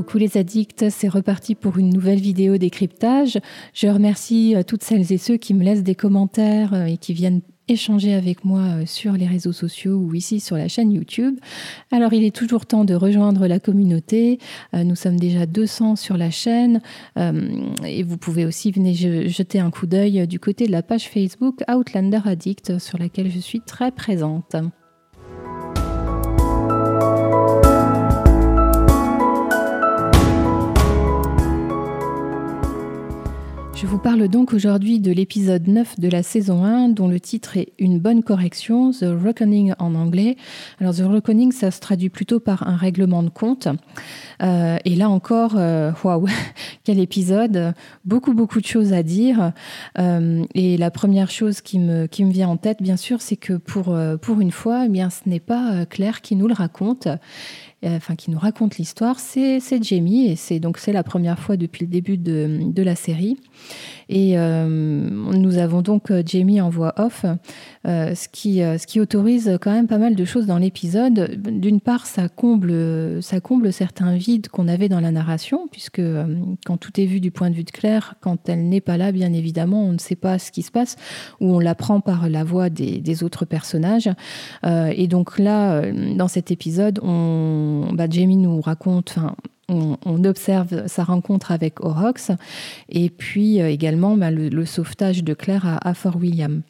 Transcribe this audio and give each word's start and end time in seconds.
Coucou 0.00 0.16
les 0.16 0.38
addicts, 0.38 0.88
c'est 0.88 1.08
reparti 1.08 1.54
pour 1.54 1.76
une 1.76 1.90
nouvelle 1.90 2.20
vidéo 2.20 2.56
décryptage. 2.56 3.38
Je 3.74 3.86
remercie 3.86 4.56
euh, 4.56 4.62
toutes 4.62 4.82
celles 4.82 5.12
et 5.12 5.18
ceux 5.18 5.36
qui 5.36 5.52
me 5.52 5.62
laissent 5.62 5.82
des 5.82 5.94
commentaires 5.94 6.72
euh, 6.72 6.86
et 6.86 6.96
qui 6.96 7.12
viennent 7.12 7.42
échanger 7.68 8.14
avec 8.14 8.46
moi 8.46 8.60
euh, 8.60 8.86
sur 8.86 9.12
les 9.12 9.26
réseaux 9.26 9.52
sociaux 9.52 9.96
ou 9.96 10.14
ici 10.14 10.40
sur 10.40 10.56
la 10.56 10.68
chaîne 10.68 10.90
YouTube. 10.90 11.38
Alors 11.92 12.14
il 12.14 12.24
est 12.24 12.34
toujours 12.34 12.64
temps 12.64 12.86
de 12.86 12.94
rejoindre 12.94 13.46
la 13.46 13.60
communauté. 13.60 14.38
Nous 14.72 14.96
sommes 14.96 15.20
déjà 15.20 15.44
200 15.44 15.96
sur 15.96 16.16
la 16.16 16.30
chaîne 16.30 16.80
et 17.84 18.02
vous 18.02 18.16
pouvez 18.16 18.46
aussi 18.46 18.70
venir 18.70 19.28
jeter 19.28 19.60
un 19.60 19.70
coup 19.70 19.86
d'œil 19.86 20.26
du 20.26 20.40
côté 20.40 20.66
de 20.66 20.72
la 20.72 20.82
page 20.82 21.10
Facebook 21.10 21.62
Outlander 21.70 22.20
Addict 22.24 22.78
sur 22.78 22.96
laquelle 22.96 23.30
je 23.30 23.38
suis 23.38 23.60
très 23.60 23.90
présente. 23.92 24.56
Je 33.80 33.86
vous 33.86 33.98
parle 33.98 34.28
donc 34.28 34.52
aujourd'hui 34.52 35.00
de 35.00 35.10
l'épisode 35.10 35.66
9 35.66 35.98
de 35.98 36.08
la 36.10 36.22
saison 36.22 36.64
1 36.64 36.90
dont 36.90 37.08
le 37.08 37.18
titre 37.18 37.56
est 37.56 37.72
Une 37.78 37.98
bonne 37.98 38.22
correction, 38.22 38.90
The 38.90 39.06
Reckoning 39.06 39.72
en 39.78 39.94
anglais. 39.94 40.36
Alors 40.82 40.94
The 40.94 41.04
Reckoning, 41.06 41.50
ça 41.50 41.70
se 41.70 41.80
traduit 41.80 42.10
plutôt 42.10 42.40
par 42.40 42.68
un 42.68 42.76
règlement 42.76 43.22
de 43.22 43.30
compte. 43.30 43.68
Euh, 44.42 44.76
et 44.84 44.96
là 44.96 45.08
encore, 45.08 45.54
euh, 45.56 45.92
waouh, 46.04 46.26
quel 46.84 46.98
épisode 46.98 47.72
Beaucoup, 48.04 48.34
beaucoup 48.34 48.60
de 48.60 48.66
choses 48.66 48.92
à 48.92 49.02
dire. 49.02 49.52
Euh, 49.98 50.44
et 50.54 50.76
la 50.76 50.90
première 50.90 51.30
chose 51.30 51.62
qui 51.62 51.78
me, 51.78 52.04
qui 52.04 52.26
me 52.26 52.32
vient 52.32 52.50
en 52.50 52.58
tête, 52.58 52.82
bien 52.82 52.98
sûr, 52.98 53.22
c'est 53.22 53.36
que 53.36 53.54
pour, 53.54 53.96
pour 54.20 54.42
une 54.42 54.52
fois, 54.52 54.84
eh 54.84 54.88
bien, 54.90 55.08
ce 55.08 55.26
n'est 55.26 55.40
pas 55.40 55.86
Claire 55.86 56.20
qui 56.20 56.36
nous 56.36 56.48
le 56.48 56.54
raconte. 56.54 57.08
Euh, 57.82 57.96
enfin 57.96 58.14
qui 58.14 58.30
nous 58.30 58.38
raconte 58.38 58.76
l'histoire, 58.76 59.18
c'est 59.18 59.60
Jamie 59.82 60.26
et 60.26 60.36
c'est 60.36 60.60
donc 60.60 60.76
c'est 60.76 60.92
la 60.92 61.02
première 61.02 61.38
fois 61.38 61.56
depuis 61.56 61.86
le 61.86 61.90
début 61.90 62.18
de, 62.18 62.82
la 62.82 62.94
série. 62.94 63.38
Et 64.10 64.38
euh, 64.38 64.66
nous 64.66 65.56
avons 65.56 65.80
donc 65.80 66.10
euh, 66.10 66.22
Jamie 66.26 66.60
en 66.60 66.68
voix 66.68 66.92
off, 66.98 67.24
ce, 67.84 68.28
qui, 68.28 68.58
ce 68.58 68.86
qui 68.86 69.00
autorise 69.00 69.56
quand 69.62 69.72
même 69.72 69.86
pas 69.86 69.96
mal 69.96 70.14
de 70.14 70.24
choses 70.26 70.44
dans 70.46 70.58
l'épisode. 70.58 71.40
D'une 71.40 71.80
part, 71.80 72.06
ça 72.06 72.28
comble, 72.28 73.22
ça 73.22 73.40
comble 73.40 73.72
certains 73.72 74.14
vides 74.14 74.48
qu'on 74.48 74.68
avait 74.68 74.90
dans 74.90 75.00
la 75.00 75.10
narration, 75.10 75.66
puisque 75.70 76.02
quand 76.66 76.76
tout 76.76 77.00
est 77.00 77.06
vu 77.06 77.20
du 77.20 77.30
point 77.30 77.48
de 77.48 77.54
vue 77.54 77.64
de 77.64 77.70
Claire, 77.70 78.16
quand 78.20 78.48
elle 78.50 78.68
n'est 78.68 78.82
pas 78.82 78.98
là, 78.98 79.12
bien 79.12 79.32
évidemment, 79.32 79.84
on 79.84 79.92
ne 79.92 79.98
sait 79.98 80.16
pas 80.16 80.38
ce 80.38 80.52
qui 80.52 80.62
se 80.62 80.70
passe, 80.70 80.96
ou 81.40 81.54
on 81.54 81.58
l'apprend 81.58 82.00
par 82.00 82.28
la 82.28 82.44
voix 82.44 82.68
des, 82.68 83.00
des 83.00 83.22
autres 83.22 83.46
personnages. 83.46 84.10
et 84.64 85.06
donc 85.06 85.38
là, 85.38 85.82
dans 85.92 86.28
cet 86.28 86.50
épisode, 86.50 87.00
on 87.02 87.69
bah, 87.92 88.06
Jamie 88.08 88.36
nous 88.36 88.60
raconte, 88.60 89.18
on, 89.68 90.24
observe 90.24 90.86
sa 90.86 91.04
rencontre 91.04 91.52
avec 91.52 91.80
Orox 91.80 92.32
et 92.88 93.08
puis 93.10 93.60
euh, 93.60 93.70
également 93.70 94.16
bah, 94.16 94.30
le, 94.30 94.64
sauvetage 94.64 95.24
de 95.24 95.34
Claire 95.34 95.78
à, 95.80 95.94
Fort 95.94 96.16
William. 96.16 96.62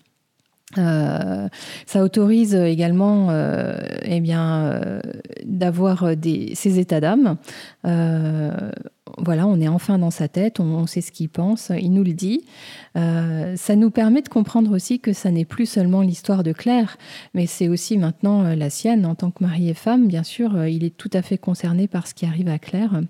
Euh, 0.79 1.49
ça 1.85 2.05
autorise 2.05 2.55
également 2.55 3.31
euh, 3.31 3.77
eh 4.03 4.21
bien 4.21 4.81
d'avoir 5.45 6.11
ces 6.55 6.79
états 6.79 7.01
d'âme 7.01 7.37
voilà, 9.19 9.47
on 9.47 9.61
est 9.61 9.69
enfin 9.69 9.99
dans 9.99 10.11
sa 10.11 10.29
tête, 10.29 10.61
on, 10.61 10.87
sait 10.87 11.01
ce 11.01 11.13
qu'il 11.13 11.29
pense, 11.29 11.71
il 11.79 11.93
nous 11.93 12.05
le 12.05 12.13
dit. 12.13 12.45
Euh, 12.97 13.55
ça 13.57 13.77
nous 13.77 13.91
permet 13.91 14.23
de 14.23 14.29
comprendre 14.29 14.75
aussi 14.75 15.01
que 15.01 15.13
ça 15.13 15.31
n'est 15.31 15.45
plus 15.45 15.67
seulement 15.67 16.03
l'histoire 16.03 16.43
de 16.43 16.53
Claire, 16.53 16.97
mais 17.35 17.47
c'est 17.47 17.69
aussi 17.69 17.99
maintenant 17.99 18.45
euh, 18.45 18.55
la 18.55 18.71
sienne 18.71 19.07
en 19.07 19.15
tant 19.15 19.31
que 19.31 19.45
mari 19.45 19.69
et 19.69 19.75
femme. 19.75 20.07
Bien 20.07 20.23
sûr, 20.23 20.57
euh, 20.57 20.69
il 20.69 20.85
est 20.85 20.97
tout 20.97 21.11
à 21.13 21.23
fait 21.23 21.39
concerné 21.39 21.87
par 21.87 22.07
ce 22.07 22.15
qui 22.15 22.27
arrive 22.27 22.49
à 22.49 22.59
Claire. 22.59 23.03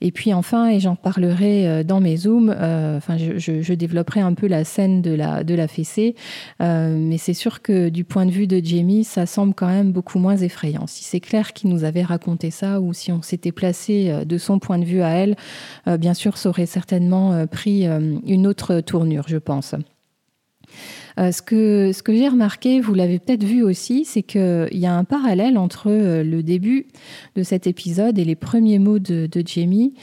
Et 0.00 0.12
puis 0.12 0.32
enfin, 0.32 0.68
et 0.68 0.80
j'en 0.80 0.94
parlerai 0.94 1.68
euh, 1.68 1.82
dans 1.82 2.00
mes 2.00 2.16
zooms, 2.16 2.54
euh, 2.56 2.96
enfin, 2.98 3.16
je, 3.16 3.72
développerai 3.74 4.20
un 4.20 4.34
peu 4.34 4.46
la 4.46 4.64
scène 4.64 5.02
de 5.02 5.12
la, 5.12 5.44
de 5.44 5.54
la 5.54 5.68
fessée, 5.68 6.14
euh, 6.62 6.96
mais 6.98 7.18
c'est 7.18 7.34
sûr 7.34 7.62
que 7.62 7.88
du 7.88 8.04
point 8.04 8.26
de 8.26 8.30
vue 8.30 8.46
de 8.46 8.64
Jamie, 8.64 9.04
ça 9.04 9.26
semble 9.26 9.54
quand 9.54 9.66
même 9.66 9.92
beaucoup 9.92 10.18
moins 10.18 10.36
effrayant. 10.36 10.86
Si 10.86 11.04
c'est 11.04 11.20
Claire 11.20 11.52
qui 11.52 11.66
nous 11.66 11.84
avait 11.84 12.02
raconté 12.02 12.50
ça, 12.50 12.80
ou 12.80 12.92
si 12.92 13.12
on 13.12 13.22
s'était 13.22 13.52
placé 13.52 14.24
de 14.24 14.38
son 14.38 14.58
point 14.58 14.78
de 14.78 14.84
vue 14.84 15.02
à 15.02 15.10
elle, 15.10 15.36
bien 15.98 16.14
sûr, 16.14 16.36
ça 16.36 16.48
aurait 16.48 16.66
certainement 16.66 17.46
pris 17.46 17.86
une 17.86 18.46
autre 18.46 18.80
tournure, 18.80 19.24
je 19.28 19.36
pense. 19.36 19.74
Euh, 21.18 21.32
ce 21.32 21.42
que, 21.42 21.92
ce 21.92 22.02
que 22.02 22.14
j'ai 22.14 22.28
remarqué, 22.28 22.80
vous 22.80 22.94
l'avez 22.94 23.18
peut-être 23.18 23.44
vu 23.44 23.62
aussi, 23.62 24.04
c'est 24.04 24.22
qu'il 24.22 24.68
y 24.72 24.86
a 24.86 24.94
un 24.94 25.04
parallèle 25.04 25.58
entre 25.58 25.90
euh, 25.90 26.22
le 26.22 26.42
début 26.42 26.86
de 27.34 27.42
cet 27.42 27.66
épisode 27.66 28.18
et 28.18 28.24
les 28.24 28.36
premiers 28.36 28.78
mots 28.78 28.98
de, 28.98 29.28
Jamie 29.44 29.94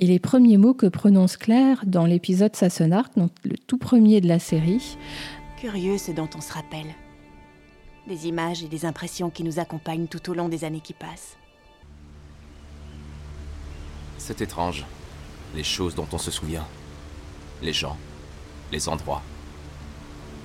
et 0.00 0.06
les 0.06 0.18
premiers 0.18 0.56
mots 0.56 0.74
que 0.74 0.86
prononce 0.86 1.36
Claire 1.36 1.82
dans 1.86 2.06
l'épisode 2.06 2.56
Sassenark, 2.56 3.16
donc 3.16 3.30
le 3.44 3.56
tout 3.66 3.78
premier 3.78 4.20
de 4.20 4.28
la 4.28 4.38
série. 4.38 4.96
Curieux 5.58 5.98
ce 5.98 6.10
dont 6.12 6.28
on 6.36 6.40
se 6.40 6.52
rappelle. 6.52 6.94
Des 8.08 8.26
images 8.26 8.64
et 8.64 8.68
des 8.68 8.86
impressions 8.86 9.30
qui 9.30 9.44
nous 9.44 9.58
accompagnent 9.58 10.06
tout 10.06 10.30
au 10.30 10.34
long 10.34 10.48
des 10.48 10.64
années 10.64 10.80
qui 10.80 10.94
passent. 10.94 11.36
C'est 14.18 14.40
étrange. 14.40 14.84
Les 15.54 15.64
choses 15.64 15.94
dont 15.94 16.06
on 16.12 16.18
se 16.18 16.30
souvient. 16.30 16.66
Les 17.62 17.72
gens. 17.72 17.96
Les 18.72 18.88
endroits. 18.88 19.22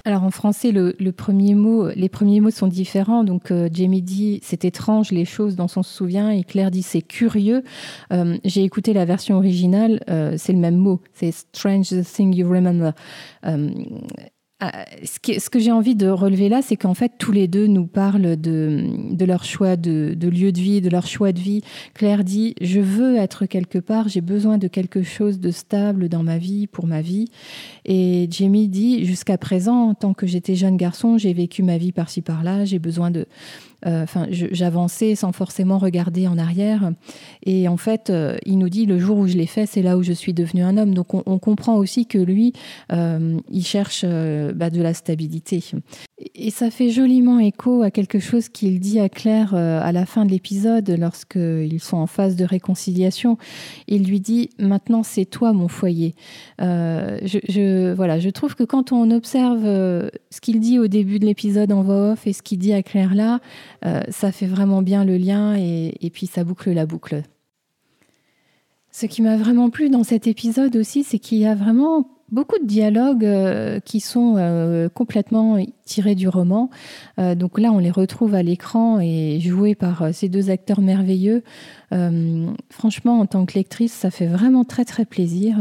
Alors 0.08 0.24
en 0.24 0.30
français, 0.30 0.72
le, 0.72 1.12
premier 1.12 1.56
mot, 1.56 1.90
les 1.90 2.10
premiers 2.10 2.40
mots 2.40 2.52
sont 2.52 2.68
différents. 2.68 3.24
Donc 3.24 3.50
euh, 3.50 3.70
Jamie 3.74 4.04
dit 4.04 4.40
c'est 4.44 4.64
étrange 4.64 5.12
les 5.12 5.26
choses 5.26 5.56
dont 5.56 5.66
on 5.76 5.82
se 5.82 5.92
souvient 5.92 6.30
et 6.30 6.44
Claire 6.44 6.70
dit 6.70 6.84
c'est 6.84 7.02
curieux. 7.02 7.64
Euh, 8.14 8.38
j'ai 8.46 8.64
écouté 8.64 8.94
la 8.94 9.06
version 9.06 9.38
originale, 9.38 10.04
euh, 10.08 10.36
c'est 10.38 10.54
le 10.54 10.60
même 10.60 10.78
mot, 10.78 11.02
c'est 11.14 11.32
strange 11.32 11.90
the 11.90 12.04
thing 12.04 12.36
you 12.36 12.48
remember. 12.48 12.94
Ah, 14.62 14.86
ce, 15.04 15.50
que 15.50 15.60
j'ai 15.60 15.72
envie 15.74 15.96
de 15.96 16.08
relever 16.08 16.48
là, 16.48 16.62
c'est 16.62 16.78
qu'en 16.78 16.94
fait, 16.94 17.12
tous 17.18 17.34
les 17.34 17.50
deux 17.50 17.68
nous 17.68 17.88
parlent 17.88 18.40
de, 18.40 19.26
leur 19.26 19.44
choix 19.44 19.76
de, 19.76 20.16
lieu 20.22 20.54
de 20.54 20.60
vie, 20.60 20.80
de 20.80 20.90
leur 20.90 21.08
choix 21.08 21.34
de 21.34 21.42
vie. 21.42 21.62
Claire 21.94 22.24
dit 22.24 22.56
Je 22.62 22.80
veux 22.80 23.18
être 23.18 23.48
quelque 23.48 23.80
part, 23.80 24.08
j'ai 24.08 24.22
besoin 24.22 24.58
de 24.58 24.70
quelque 24.70 25.04
chose 25.04 25.42
de 25.42 25.52
stable 25.52 26.08
dans 26.08 26.24
ma 26.24 26.38
vie, 26.38 26.68
pour 26.68 26.88
ma 26.88 27.02
vie. 27.02 27.28
Et 27.84 28.28
Jamie 28.32 28.70
dit 28.70 29.04
Jusqu'à 29.04 29.38
présent, 29.38 29.94
tant 29.94 30.14
que 30.14 30.26
j'étais 30.26 30.56
jeune 30.56 30.78
garçon, 30.78 31.18
j'ai 31.18 31.34
vécu 31.34 31.62
ma 31.62 31.78
vie 31.78 31.92
par-ci 31.92 32.22
par-là, 32.22 32.64
j'ai 32.64 32.80
besoin 32.80 33.12
de, 33.12 33.20
euh, 33.20 33.26
enfin, 33.85 34.28
j'avançais 34.29 35.16
sans 35.16 35.31
forcément 35.31 35.78
regarder 35.78 36.28
en 36.28 36.38
arrière. 36.38 36.91
Et 37.44 37.68
en 37.68 37.78
fait, 37.78 38.09
euh, 38.09 38.38
il 38.46 38.57
nous 38.57 38.69
dit 38.69 38.85
le 38.85 39.00
jour 39.00 39.18
où 39.18 39.28
je 39.28 39.38
l'ai 39.38 39.46
fait, 39.46 39.66
c'est 39.66 39.81
là 39.81 39.97
où 39.97 40.03
je 40.03 40.13
suis 40.13 40.34
devenu 40.34 40.63
un 40.63 40.78
homme. 40.78 40.94
Donc, 40.94 41.13
on, 41.13 41.40
comprend 41.40 41.75
aussi 41.75 42.06
que 42.07 42.18
lui, 42.18 42.53
euh, 42.91 43.38
il 43.51 43.66
cherche 43.66 44.03
bah, 44.03 44.69
de 44.69 44.81
la 44.81 44.94
stabilité. 44.94 45.63
Et 46.34 46.50
ça 46.50 46.72
fait 46.72 46.92
joliment 46.92 47.40
écho 47.40 47.81
à 47.81 47.92
quelque 47.92 48.20
chose 48.20 48.48
qu'il 48.48 48.80
dit 48.80 49.02
à 49.02 49.09
Claire 49.09 49.53
à 49.53 49.92
la 49.92 50.06
fin 50.06 50.26
de 50.26 50.31
l'épisode, 50.31 50.90
lorsqu'ils 50.98 51.81
sont 51.81 51.98
en 51.98 52.08
phase 52.08 52.38
de 52.38 52.46
réconciliation. 52.46 53.38
Il 53.90 54.06
lui 54.06 54.22
dit 54.22 54.50
Maintenant, 54.58 55.03
c'est 55.03 55.26
toi 55.26 55.52
mon 55.52 55.68
foyer. 55.68 56.16
je, 56.59 57.94
voilà, 57.94 58.20
je 58.20 58.30
trouve 58.30 58.56
que 58.56 58.64
quand 58.64 58.94
on 58.94 59.12
observe 59.12 59.66
ce 59.66 60.42
qu'il 60.42 60.62
dit 60.62 60.80
au 60.80 60.88
début 60.88 61.20
de 61.20 61.26
l'épisode 61.26 61.72
en 61.72 61.81
voix 61.81 62.12
off 62.12 62.28
et 62.28 62.34
ce 62.34 62.42
qu'il 62.42 62.59
dit 62.59 62.74
à 62.74 62.82
Claire 62.82 63.16
là, 63.16 63.40
euh, 63.86 64.02
ça 64.09 64.32
fait 64.32 64.47
vraiment 64.47 64.82
bien 64.82 65.06
le 65.06 65.18
lien 65.18 65.56
et, 65.56 66.09
puis 66.14 66.28
ça 66.28 66.44
boucle 66.44 66.72
la 66.72 66.86
boucle. 66.86 67.24
Ce 68.92 69.06
qui 69.06 69.22
m'a 69.22 69.38
vraiment 69.38 69.70
plu 69.70 69.90
dans 69.90 70.03
cet 70.03 70.28
épisode 70.28 70.76
aussi, 70.76 71.03
c'est 71.03 71.20
qu'il 71.20 71.40
y 71.40 71.46
a 71.46 71.56
vraiment 71.56 72.08
beaucoup 72.31 72.58
de 72.59 72.66
dialogues 72.66 73.25
euh, 73.25 73.80
qui 73.80 74.00
sont 74.00 74.36
euh, 74.38 74.90
complètement 74.90 75.58
tirés 75.86 76.16
du 76.16 76.28
roman. 76.28 76.72
donc 77.18 77.59
là, 77.59 77.72
on 77.72 77.78
les 77.78 77.91
retrouve 77.91 78.34
à 78.34 78.41
l'écran 78.41 79.00
et 79.00 79.40
joués 79.40 79.76
par 79.76 80.14
ces 80.14 80.29
deux 80.29 80.50
acteurs 80.50 80.82
merveilleux. 80.82 81.44
franchement, 82.72 83.20
en 83.20 83.28
tant 83.28 83.46
que 83.46 83.53
lectrice, 83.53 83.94
ça 83.94 84.09
fait 84.09 84.26
vraiment 84.26 84.64
très 84.64 84.84
très 84.84 85.05
plaisir. 85.05 85.58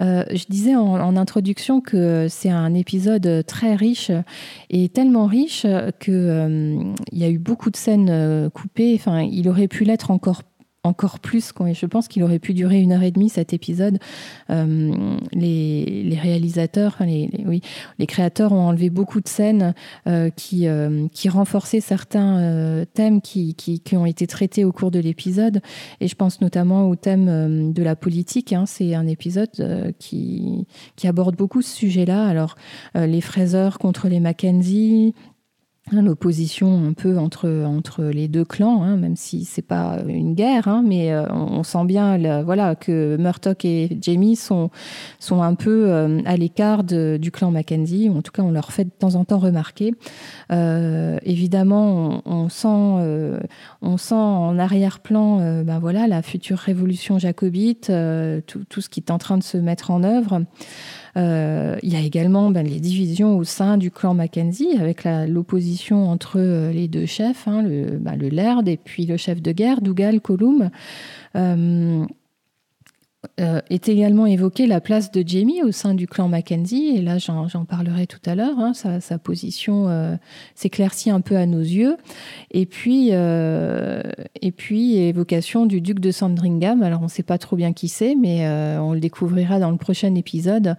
Euh, 0.00 0.24
je 0.32 0.44
disais 0.48 0.74
en, 0.74 1.16
introduction 1.16 1.80
que 1.80 2.26
c'est 2.28 2.50
un 2.50 2.74
épisode 2.74 3.44
très 3.46 3.74
riche 3.76 4.10
et 4.70 4.88
tellement 4.88 5.26
riche 5.26 5.66
qu'il 6.00 6.14
euh, 6.14 6.82
il 7.12 7.18
y 7.18 7.24
a 7.24 7.28
eu 7.28 7.38
beaucoup 7.38 7.70
de 7.70 7.76
scènes 7.76 8.08
euh, 8.10 8.50
coupées. 8.50 8.94
Enfin, 8.98 9.20
il 9.20 9.48
aurait 9.48 9.68
pu 9.68 9.84
l'être 9.84 10.10
encore 10.10 10.42
encore 10.84 11.18
plus. 11.18 11.52
Je 11.72 11.86
pense 11.86 12.08
qu'il 12.08 12.22
aurait 12.22 12.38
pu 12.38 12.52
durer 12.54 12.80
une 12.80 12.92
heure 12.92 13.02
et 13.02 13.10
demie 13.10 13.30
cet 13.30 13.52
épisode. 13.52 13.98
Euh, 14.50 15.16
les, 15.32 16.18
réalisateurs, 16.20 16.98
les, 17.00 18.06
créateurs 18.06 18.52
ont 18.52 18.68
enlevé 18.68 18.90
beaucoup 18.90 19.20
de 19.20 19.28
scènes 19.28 19.74
euh, 20.06 20.30
qui, 20.30 20.68
euh, 20.68 21.08
qui 21.12 21.28
renforçaient 21.28 21.80
certains 21.80 22.84
thèmes 22.92 23.20
qui, 23.20 23.56
ont 23.92 24.06
été 24.06 24.26
traités 24.26 24.64
au 24.64 24.72
cours 24.72 24.90
de 24.90 24.98
l'épisode. 24.98 25.60
Et 26.00 26.08
je 26.08 26.14
pense 26.14 26.40
notamment 26.40 26.88
au 26.88 26.96
thème 26.96 27.72
de 27.72 27.82
la 27.82 27.96
politique. 27.96 28.52
Hein. 28.52 28.64
C'est 28.66 28.94
un 28.94 29.06
épisode 29.06 29.94
qui, 29.98 30.66
qui 30.96 31.08
aborde 31.08 31.36
beaucoup 31.36 31.62
ce 31.62 31.74
sujet-là. 31.74 32.26
Alors, 32.26 32.56
les 32.94 33.20
fraiseurs 33.22 33.78
contre 33.78 34.08
les 34.08 34.20
Mackenzie, 34.20 35.14
l'opposition 35.92 36.86
un 36.86 36.92
peu 36.94 37.18
entre, 37.18 37.48
entre 37.66 38.04
les 38.04 38.26
deux 38.26 38.44
clans, 38.44 38.82
hein, 38.82 38.96
même 38.96 39.16
si 39.16 39.44
c'est 39.44 39.62
pas 39.62 39.98
une 40.08 40.34
guerre, 40.34 40.66
hein, 40.66 40.82
mais 40.84 41.12
euh, 41.12 41.26
on, 41.30 41.62
sent 41.62 41.84
bien 41.84 42.42
voilà, 42.42 42.74
que 42.74 43.16
Murtock 43.18 43.64
et 43.64 43.98
Jamie 44.00 44.36
sont, 44.36 44.70
sont 45.18 45.42
un 45.42 45.54
peu 45.54 45.90
euh, 45.90 46.20
à 46.24 46.36
l'écart 46.36 46.84
du 46.84 47.30
clan 47.30 47.50
Mackenzie, 47.50 48.10
en 48.10 48.22
tout 48.22 48.32
cas 48.32 48.42
on 48.42 48.50
leur 48.50 48.72
fait 48.72 48.84
de 48.84 48.90
temps 48.90 49.14
en 49.14 49.24
temps 49.24 49.38
remarquer. 49.38 49.94
Euh, 50.52 51.18
évidemment, 51.22 52.22
on, 52.24 52.48
sent, 52.48 53.38
on 53.82 53.96
sent 53.96 54.14
en 54.14 54.58
arrière-plan 54.58 55.62
ben 55.64 55.78
voilà, 55.78 56.06
la 56.06 56.22
future 56.22 56.58
révolution 56.58 57.18
jacobite, 57.18 57.92
tout, 58.46 58.64
tout, 58.68 58.80
ce 58.80 58.88
qui 58.88 59.00
est 59.00 59.10
en 59.10 59.18
train 59.18 59.36
de 59.36 59.42
se 59.42 59.58
mettre 59.58 59.90
en 59.90 60.02
œuvre. 60.02 60.42
Euh, 61.16 61.76
il 61.82 61.92
y 61.92 61.96
a 61.96 62.00
également 62.00 62.50
ben, 62.50 62.66
les 62.66 62.80
divisions 62.80 63.36
au 63.36 63.44
sein 63.44 63.76
du 63.76 63.90
clan 63.90 64.14
Mackenzie, 64.14 64.76
avec 64.78 65.04
l'opposition 65.04 66.08
entre 66.08 66.38
euh, 66.38 66.72
les 66.72 66.88
deux 66.88 67.06
chefs, 67.06 67.46
hein, 67.46 67.62
le, 67.62 67.98
ben, 67.98 68.16
le 68.16 68.28
Laird 68.28 68.66
et 68.68 68.76
puis 68.76 69.06
le 69.06 69.16
chef 69.16 69.40
de 69.40 69.52
guerre, 69.52 69.80
Dougal 69.80 70.20
Colum. 70.20 70.70
Euh, 71.36 72.04
euh, 73.40 73.60
est 73.70 73.88
également 73.88 74.26
évoquée 74.26 74.66
la 74.66 74.80
place 74.80 75.10
de 75.10 75.22
Jamie 75.26 75.62
au 75.62 75.72
sein 75.72 75.94
du 75.94 76.06
clan 76.06 76.28
Mackenzie, 76.28 76.94
et 76.96 77.02
là 77.02 77.18
j'en 77.18 77.64
parlerai 77.64 78.06
tout 78.06 78.20
à 78.26 78.34
l'heure, 78.34 78.58
hein, 78.58 78.72
sa, 78.74 79.18
position 79.18 79.88
euh, 79.88 80.16
s'éclaircit 80.54 81.10
un 81.10 81.20
peu 81.20 81.36
à 81.36 81.46
nos 81.46 81.60
yeux. 81.60 81.96
Et 82.50 82.66
puis, 82.66 83.08
euh, 83.12 84.02
et 84.40 84.52
puis 84.52 84.96
évocation 84.96 85.66
du 85.66 85.80
duc 85.80 86.00
de 86.00 86.10
Sandringham, 86.10 86.82
alors 86.82 87.00
on 87.00 87.04
ne 87.04 87.10
sait 87.10 87.22
pas 87.22 87.38
trop 87.38 87.56
bien 87.56 87.72
qui 87.72 87.88
c'est, 87.88 88.14
mais 88.14 88.48
on 88.78 88.92
le 88.92 89.00
découvrira 89.00 89.58
dans 89.58 89.70
le 89.70 89.78
prochain 89.78 90.14
épisode, 90.14 90.76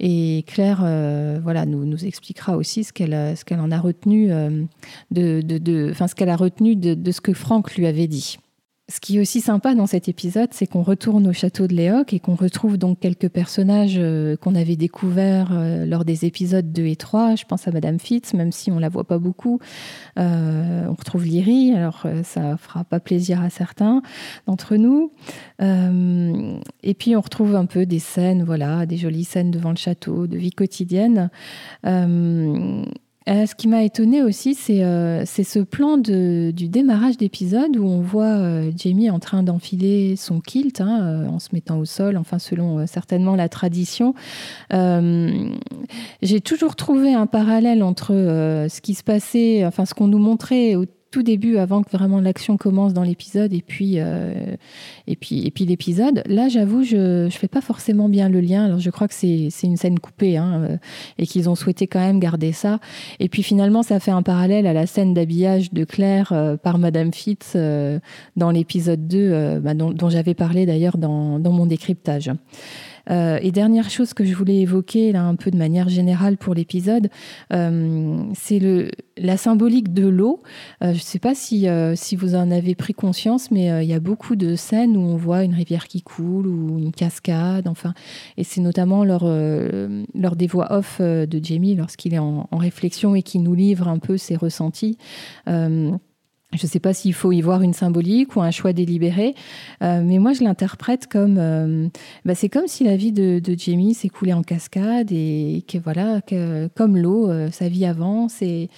et 0.00 0.44
Claire 0.46 0.80
voilà, 1.42 1.66
nous, 1.66 2.04
expliquera 2.04 2.56
aussi 2.56 2.84
ce 2.84 2.92
qu'elle 2.92 3.60
en 3.60 3.70
a 3.70 3.78
retenu, 3.78 4.28
de, 5.10 5.40
de, 5.40 5.58
de, 5.58 5.92
ce 5.92 6.14
qu'elle 6.14 6.28
a 6.28 6.36
retenu 6.36 6.76
de, 6.76 6.94
de 6.94 7.10
ce 7.10 7.20
que 7.20 7.32
Franck 7.32 7.74
lui 7.76 7.86
avait 7.86 8.06
dit. 8.06 8.38
Ce 8.88 9.00
qui 9.00 9.16
est 9.16 9.20
aussi 9.20 9.40
sympa 9.40 9.74
dans 9.74 9.88
cet 9.88 10.08
épisode, 10.08 10.50
c'est 10.52 10.68
qu'on 10.68 10.84
retourne 10.84 11.26
au 11.26 11.32
château 11.32 11.66
de 11.66 11.74
Léoc 11.74 12.12
et 12.12 12.20
qu'on 12.20 12.36
retrouve 12.36 12.78
donc 12.78 13.00
quelques 13.00 13.28
personnages 13.28 13.96
euh, 13.98 14.36
qu'on 14.36 14.54
avait 14.54 14.76
découverts 14.76 15.50
euh, 15.50 15.84
lors 15.84 16.04
des 16.04 16.24
épisodes 16.24 16.72
2 16.72 16.86
et 16.86 16.94
3. 16.94 17.34
Je 17.34 17.44
pense 17.46 17.66
à 17.66 17.72
Madame 17.72 17.98
Fitz, 17.98 18.32
même 18.32 18.52
si 18.52 18.70
on 18.70 18.78
la 18.78 18.88
voit 18.88 19.02
pas 19.02 19.18
beaucoup. 19.18 19.58
Euh, 20.20 20.86
on 20.88 20.94
retrouve 20.94 21.24
Lyrie, 21.24 21.72
alors 21.74 22.06
ça 22.22 22.56
fera 22.58 22.84
pas 22.84 23.00
plaisir 23.00 23.42
à 23.42 23.50
certains 23.50 24.02
d'entre 24.46 24.76
nous. 24.76 25.10
et 25.58 26.94
puis 26.94 27.16
on 27.16 27.20
retrouve 27.20 27.56
un 27.56 27.66
peu 27.66 27.86
des 27.86 27.98
scènes, 27.98 28.44
voilà, 28.44 28.86
des 28.86 28.98
jolies 28.98 29.24
scènes 29.24 29.50
devant 29.50 29.70
le 29.70 29.76
château, 29.76 30.28
de 30.28 30.36
vie 30.36 30.52
quotidienne. 30.52 31.28
Ce 33.26 33.54
qui 33.54 33.66
m'a 33.66 33.82
étonné 33.82 34.22
aussi, 34.22 34.54
c'est 34.54 34.84
euh, 34.84 35.24
ce 35.24 35.58
plan 35.58 35.98
de, 35.98 36.52
du 36.54 36.68
démarrage 36.68 37.16
d'épisode 37.16 37.76
où 37.76 37.84
on 37.84 38.00
voit 38.00 38.24
euh, 38.24 38.70
Jamie 38.76 39.10
en 39.10 39.18
train 39.18 39.42
d'enfiler 39.42 40.14
son 40.16 40.40
kilt 40.40 40.80
hein, 40.80 41.26
en 41.28 41.38
se 41.38 41.48
mettant 41.52 41.78
au 41.78 41.84
sol, 41.84 42.16
enfin 42.16 42.38
selon 42.38 42.86
certainement 42.86 43.34
la 43.34 43.48
tradition. 43.48 44.14
J'ai 44.70 46.40
toujours 46.40 46.76
trouvé 46.76 47.14
un 47.14 47.26
parallèle 47.26 47.82
entre 47.82 48.12
ce 48.12 48.80
qui 48.80 48.94
se 48.94 49.02
passait, 49.02 49.64
enfin 49.64 49.84
ce 49.86 49.94
qu'on 49.94 50.08
nous 50.08 50.18
montrait 50.18 50.74
au 50.74 50.84
tout 51.16 51.22
début, 51.22 51.56
avant 51.56 51.82
que 51.82 51.88
vraiment 51.90 52.20
l'action 52.20 52.58
commence 52.58 52.92
dans 52.92 53.02
l'épisode, 53.02 53.54
et 53.54 53.62
puis, 53.62 53.94
euh, 53.96 54.34
et 55.06 55.16
puis, 55.16 55.46
et 55.46 55.50
puis 55.50 55.64
l'épisode. 55.64 56.22
Là, 56.26 56.50
j'avoue, 56.50 56.82
je 56.82 57.24
ne 57.24 57.30
fais 57.30 57.48
pas 57.48 57.62
forcément 57.62 58.10
bien 58.10 58.28
le 58.28 58.42
lien. 58.42 58.66
Alors, 58.66 58.80
je 58.80 58.90
crois 58.90 59.08
que 59.08 59.14
c'est 59.14 59.48
une 59.62 59.78
scène 59.78 59.98
coupée, 59.98 60.36
hein, 60.36 60.60
euh, 60.62 60.76
et 61.16 61.26
qu'ils 61.26 61.48
ont 61.48 61.54
souhaité 61.54 61.86
quand 61.86 62.00
même 62.00 62.20
garder 62.20 62.52
ça. 62.52 62.80
Et 63.18 63.30
puis, 63.30 63.42
finalement, 63.42 63.82
ça 63.82 63.98
fait 63.98 64.10
un 64.10 64.20
parallèle 64.20 64.66
à 64.66 64.74
la 64.74 64.86
scène 64.86 65.14
d'habillage 65.14 65.72
de 65.72 65.84
Claire 65.84 66.32
euh, 66.32 66.58
par 66.58 66.76
Madame 66.76 67.14
Fitz 67.14 67.56
dans 68.36 68.50
l'épisode 68.50 69.08
2, 69.08 69.60
bah, 69.60 69.72
dont, 69.72 69.92
dont 69.92 70.10
j'avais 70.10 70.34
parlé 70.34 70.66
d'ailleurs 70.66 70.98
dans, 70.98 71.38
dans 71.38 71.52
mon 71.52 71.64
décryptage. 71.64 72.30
Euh, 73.10 73.38
et 73.40 73.52
dernière 73.52 73.90
chose 73.90 74.14
que 74.14 74.24
je 74.24 74.34
voulais 74.34 74.58
évoquer 74.58 75.12
là 75.12 75.22
un 75.22 75.36
peu 75.36 75.50
de 75.50 75.56
manière 75.56 75.88
générale 75.88 76.36
pour 76.36 76.54
l'épisode, 76.54 77.08
euh, 77.52 78.22
c'est 78.34 78.58
le 78.58 78.90
la 79.18 79.38
symbolique 79.38 79.94
de 79.94 80.06
l'eau. 80.06 80.42
Euh, 80.82 80.88
je 80.92 80.98
ne 80.98 81.02
sais 81.02 81.18
pas 81.18 81.34
si, 81.34 81.66
si 81.94 82.16
vous 82.16 82.34
en 82.34 82.50
avez 82.50 82.74
pris 82.74 82.92
conscience, 82.92 83.50
mais 83.50 83.82
il 83.82 83.88
y 83.88 83.94
a 83.94 84.00
beaucoup 84.00 84.36
de 84.36 84.56
scènes 84.56 84.94
où 84.96 85.00
on 85.00 85.16
voit 85.16 85.42
une 85.42 85.54
rivière 85.54 85.88
qui 85.88 86.02
coule 86.02 86.46
ou 86.46 86.78
une 86.78 86.92
cascade, 86.92 87.66
enfin, 87.66 87.94
et 88.36 88.44
c'est 88.44 88.60
notamment 88.60 89.04
lors, 89.04 89.26
lors 90.14 90.36
des 90.36 90.46
voix 90.46 90.70
off 90.70 91.00
de 91.00 91.40
Jamie 91.42 91.74
lorsqu'il 91.74 92.12
est 92.12 92.18
en, 92.18 92.46
en, 92.50 92.56
réflexion 92.58 93.14
et 93.14 93.22
qui 93.22 93.38
nous 93.38 93.54
livre 93.54 93.88
un 93.88 93.98
peu 93.98 94.18
ses 94.18 94.36
ressentis. 94.36 94.98
Je 96.56 96.64
ne 96.64 96.68
sais 96.68 96.80
pas 96.80 96.94
s'il 96.94 97.12
faut 97.12 97.32
y 97.32 97.42
voir 97.42 97.62
une 97.62 97.74
symbolique 97.74 98.34
ou 98.34 98.40
un 98.40 98.50
choix 98.50 98.72
délibéré, 98.72 99.34
euh, 99.82 100.00
mais 100.02 100.18
moi 100.18 100.32
je 100.32 100.42
l'interprète 100.42 101.06
comme, 101.06 101.36
euh, 101.38 101.88
bah, 102.24 102.34
c'est 102.34 102.48
comme 102.48 102.66
si 102.66 102.82
la 102.84 102.96
vie 102.96 103.12
de, 103.12 103.40
Jamie 103.56 103.94
s'écoulait 103.94 104.32
en 104.32 104.42
cascade 104.42 105.12
et 105.12 105.64
que 105.68 105.78
voilà, 105.78 106.20
que, 106.20 106.68
comme 106.74 106.96
l'eau, 106.96 107.30
euh, 107.30 107.50
sa 107.50 107.68
vie 107.68 107.84
avance 107.84 108.42
et, 108.42 108.68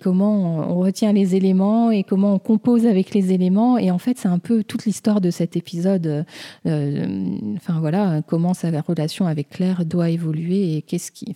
comment 0.00 0.70
on, 0.70 0.78
retient 0.78 1.12
les 1.12 1.34
éléments 1.34 1.90
et 1.90 2.02
comment 2.02 2.34
on 2.34 2.38
compose 2.38 2.86
avec 2.86 3.14
les 3.14 3.32
éléments. 3.32 3.78
Et 3.78 3.90
en 3.90 3.98
fait, 3.98 4.18
c'est 4.18 4.28
un 4.28 4.38
peu 4.38 4.62
toute 4.62 4.84
l'histoire 4.84 5.20
de 5.20 5.30
cet 5.30 5.56
épisode. 5.56 6.24
enfin 6.64 7.80
voilà, 7.80 8.22
comment 8.26 8.54
sa 8.54 8.70
relation 8.80 9.26
avec 9.26 9.50
Claire 9.50 9.84
doit 9.84 10.10
évoluer 10.10 10.76
et 10.76 10.82
qu'est-ce 10.82 11.10
qui, 11.10 11.34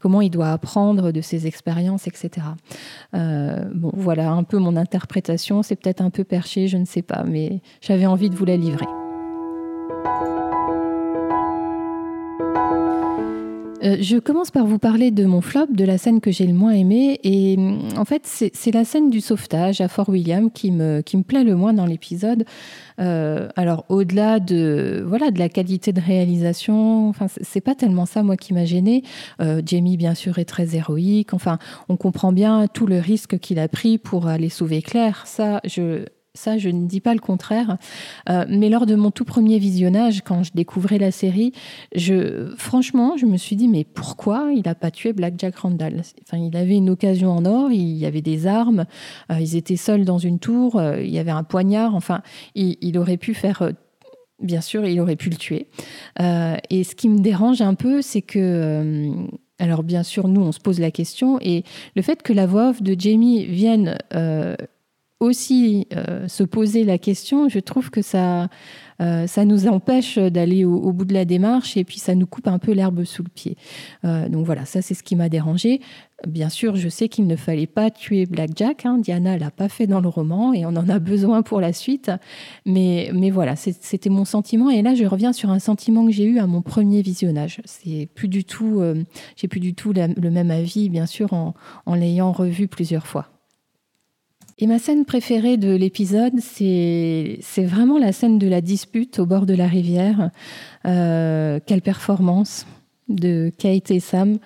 comment 0.00 0.20
il 0.20 0.30
doit 0.30 0.50
apprendre 0.50 1.12
de 1.12 1.20
ses 1.20 1.46
expériences, 1.46 2.06
etc. 2.06 2.46
voilà 3.12 4.30
un 4.30 4.42
peu 4.42 4.58
mon 4.58 4.76
interprétation 4.76 5.13
c'est 5.62 5.76
peut-être 5.76 6.00
un 6.00 6.10
peu 6.10 6.24
perché, 6.24 6.68
je 6.68 6.76
ne 6.76 6.84
sais 6.84 7.02
pas, 7.02 7.24
mais 7.24 7.60
j'avais 7.80 8.06
envie 8.06 8.30
de 8.30 8.36
vous 8.36 8.44
la 8.44 8.56
livrer. 8.56 8.86
Euh, 13.84 13.96
je 14.00 14.16
commence 14.16 14.50
par 14.50 14.66
vous 14.66 14.78
parler 14.78 15.10
de 15.10 15.24
mon 15.24 15.40
flop, 15.40 15.66
de 15.70 15.84
la 15.84 15.98
scène 15.98 16.20
que 16.20 16.30
j'ai 16.30 16.46
le 16.46 16.54
moins 16.54 16.72
aimée. 16.72 17.20
Et 17.22 17.56
mm, 17.56 17.98
en 17.98 18.04
fait, 18.04 18.22
c'est 18.24 18.72
la 18.72 18.84
scène 18.84 19.10
du 19.10 19.20
sauvetage 19.20 19.80
à 19.80 19.88
Fort 19.88 20.08
William 20.08 20.50
qui 20.50 20.70
me, 20.70 21.02
plaît 21.22 21.44
le 21.44 21.54
moins 21.54 21.72
dans 21.72 21.86
l'épisode. 21.86 22.44
Euh, 23.00 23.48
alors, 23.56 23.84
au-delà 23.88 24.40
de, 24.40 25.06
la 25.36 25.48
qualité 25.48 25.92
de 25.92 26.00
réalisation, 26.00 27.08
enfin, 27.08 27.26
c'est 27.28 27.60
pas 27.60 27.74
tellement 27.74 28.06
ça, 28.06 28.22
moi, 28.22 28.36
qui 28.36 28.54
m'a 28.54 28.64
gêné. 28.64 29.02
Euh, 29.40 29.60
Jamie, 29.64 29.96
bien 29.96 30.14
sûr, 30.14 30.38
est 30.38 30.44
très 30.44 30.76
héroïque. 30.76 31.34
Enfin, 31.34 31.58
on 31.88 31.96
comprend 31.96 32.32
bien 32.32 32.66
tout 32.72 32.86
le 32.86 32.98
risque 32.98 33.38
qu'il 33.38 33.58
a 33.58 33.68
pris 33.68 33.98
pour 33.98 34.28
aller 34.28 34.48
sauver 34.48 34.80
Claire. 34.82 35.22
Ça, 35.26 35.60
je, 35.64 36.04
ça, 36.34 36.58
je 36.58 36.68
ne 36.68 36.86
dis 36.86 37.00
pas 37.00 37.14
le 37.14 37.20
contraire. 37.20 37.76
Euh, 38.28 38.44
mais 38.48 38.68
lors 38.68 38.86
de 38.86 38.96
mon 38.96 39.12
tout 39.12 39.24
premier 39.24 39.58
visionnage, 39.58 40.22
quand 40.22 40.42
je 40.42 40.50
découvrais 40.52 40.98
la 40.98 41.12
série, 41.12 41.52
je, 41.94 42.52
franchement, 42.56 43.16
je 43.16 43.24
me 43.24 43.36
suis 43.36 43.54
dit, 43.54 43.68
mais 43.68 43.84
pourquoi 43.84 44.50
il 44.52 44.62
n'a 44.66 44.74
pas 44.74 44.90
tué 44.90 45.12
Black 45.12 45.34
Jack 45.38 45.56
Randall? 45.56 46.02
Enfin, 46.22 46.38
Il 46.38 46.56
avait 46.56 46.76
une 46.76 46.90
occasion 46.90 47.30
en 47.30 47.44
or, 47.44 47.70
il 47.70 47.96
y 47.96 48.04
avait 48.04 48.20
des 48.20 48.48
armes, 48.48 48.84
euh, 49.30 49.38
ils 49.38 49.54
étaient 49.54 49.76
seuls 49.76 50.04
dans 50.04 50.18
une 50.18 50.40
tour, 50.40 50.76
euh, 50.76 51.00
il 51.00 51.10
y 51.10 51.20
avait 51.20 51.30
un 51.30 51.44
poignard, 51.44 51.94
enfin, 51.94 52.20
il, 52.56 52.98
aurait 52.98 53.16
pu 53.16 53.32
faire 53.32 53.70
bien 54.40 54.60
sûr, 54.60 54.84
il 54.84 55.00
aurait 55.00 55.16
pu 55.16 55.30
le 55.30 55.36
tuer. 55.36 55.68
et 56.18 56.84
ce 56.84 56.94
qui 56.94 57.08
me 57.08 57.20
dérange 57.20 57.62
un 57.62 57.74
peu, 57.74 58.02
c'est 58.02 58.22
que, 58.22 59.12
alors 59.58 59.84
bien 59.84 60.02
sûr, 60.02 60.26
nous, 60.26 60.40
on 60.40 60.52
se 60.52 60.58
pose 60.58 60.80
la 60.80 60.90
question, 60.90 61.38
et 61.40 61.62
le 61.94 62.02
fait 62.02 62.22
que 62.22 62.32
la 62.32 62.46
voix 62.46 62.70
off 62.70 62.82
de 62.82 62.96
Jamie 62.98 63.44
vienne 63.44 63.96
aussi 65.20 65.86
euh, 65.94 66.28
se 66.28 66.42
poser 66.42 66.84
la 66.84 66.98
question, 66.98 67.48
je 67.48 67.58
trouve 67.58 67.90
que 67.90 68.02
ça, 68.02 68.48
euh, 69.00 69.26
ça 69.26 69.44
nous 69.44 69.66
empêche 69.66 70.18
d'aller 70.18 70.64
au, 70.64 70.92
bout 70.92 71.04
de 71.04 71.14
la 71.14 71.24
démarche 71.24 71.76
et 71.76 71.84
puis 71.84 71.98
ça 71.98 72.14
nous 72.14 72.26
coupe 72.26 72.48
un 72.48 72.58
peu 72.58 72.72
l'herbe 72.72 73.04
sous 73.04 73.22
le 73.22 73.28
pied. 73.28 73.56
Euh, 74.04 74.28
donc 74.28 74.44
voilà, 74.44 74.64
ça 74.64 74.82
c'est 74.82 74.94
ce 74.94 75.02
qui 75.02 75.16
m'a 75.16 75.28
dérangé. 75.28 75.80
Bien 76.26 76.48
sûr, 76.48 76.76
je 76.76 76.88
sais 76.88 77.08
qu'il 77.08 77.26
ne 77.26 77.36
fallait 77.36 77.66
pas 77.66 77.90
tuer 77.90 78.26
Black 78.26 78.50
Jack. 78.56 78.86
Hein. 78.86 78.98
Diana 78.98 79.36
l'a 79.36 79.50
pas 79.50 79.68
fait 79.68 79.86
dans 79.86 80.00
le 80.00 80.08
roman 80.08 80.52
et 80.52 80.64
on 80.64 80.70
en 80.70 80.88
a 80.88 80.98
besoin 80.98 81.42
pour 81.42 81.60
la 81.60 81.72
suite. 81.72 82.10
Mais, 82.66 83.10
mais 83.12 83.30
voilà, 83.30 83.56
c'était 83.56 84.10
mon 84.10 84.24
sentiment. 84.24 84.70
Et 84.70 84.82
là, 84.82 84.94
je 84.94 85.04
reviens 85.04 85.32
sur 85.32 85.50
un 85.50 85.58
sentiment 85.58 86.06
que 86.06 86.12
j'ai 86.12 86.24
eu 86.24 86.38
à 86.38 86.46
mon 86.46 86.62
premier 86.62 87.02
visionnage. 87.02 87.60
C'est 87.64 88.08
plus 88.14 88.28
du 88.28 88.44
tout, 88.44 88.82
j'ai 89.36 89.48
plus 89.48 89.60
du 89.60 89.74
tout 89.74 89.92
le 89.92 90.30
même 90.30 90.50
avis, 90.50 90.88
bien 90.88 91.06
sûr, 91.06 91.32
en, 91.32 91.54
en 91.84 91.94
l'ayant 91.94 92.32
revu 92.32 92.68
plusieurs 92.68 93.06
fois. 93.06 93.33
Et 94.64 94.66
ma 94.66 94.78
scène 94.78 95.04
préférée 95.04 95.58
de 95.58 95.76
l'épisode, 95.76 96.40
c'est 96.40 97.38
vraiment 97.58 97.98
la 97.98 98.12
scène 98.12 98.38
de 98.38 98.48
la 98.48 98.62
dispute 98.62 99.18
au 99.18 99.26
bord 99.26 99.44
de 99.44 99.52
la 99.52 99.66
rivière. 99.66 100.30
Euh, 100.86 101.60
quelle 101.66 101.82
performance 101.82 102.66
de 103.10 103.52
Kate 103.58 103.90
et 103.90 104.00
Sam. 104.00 104.38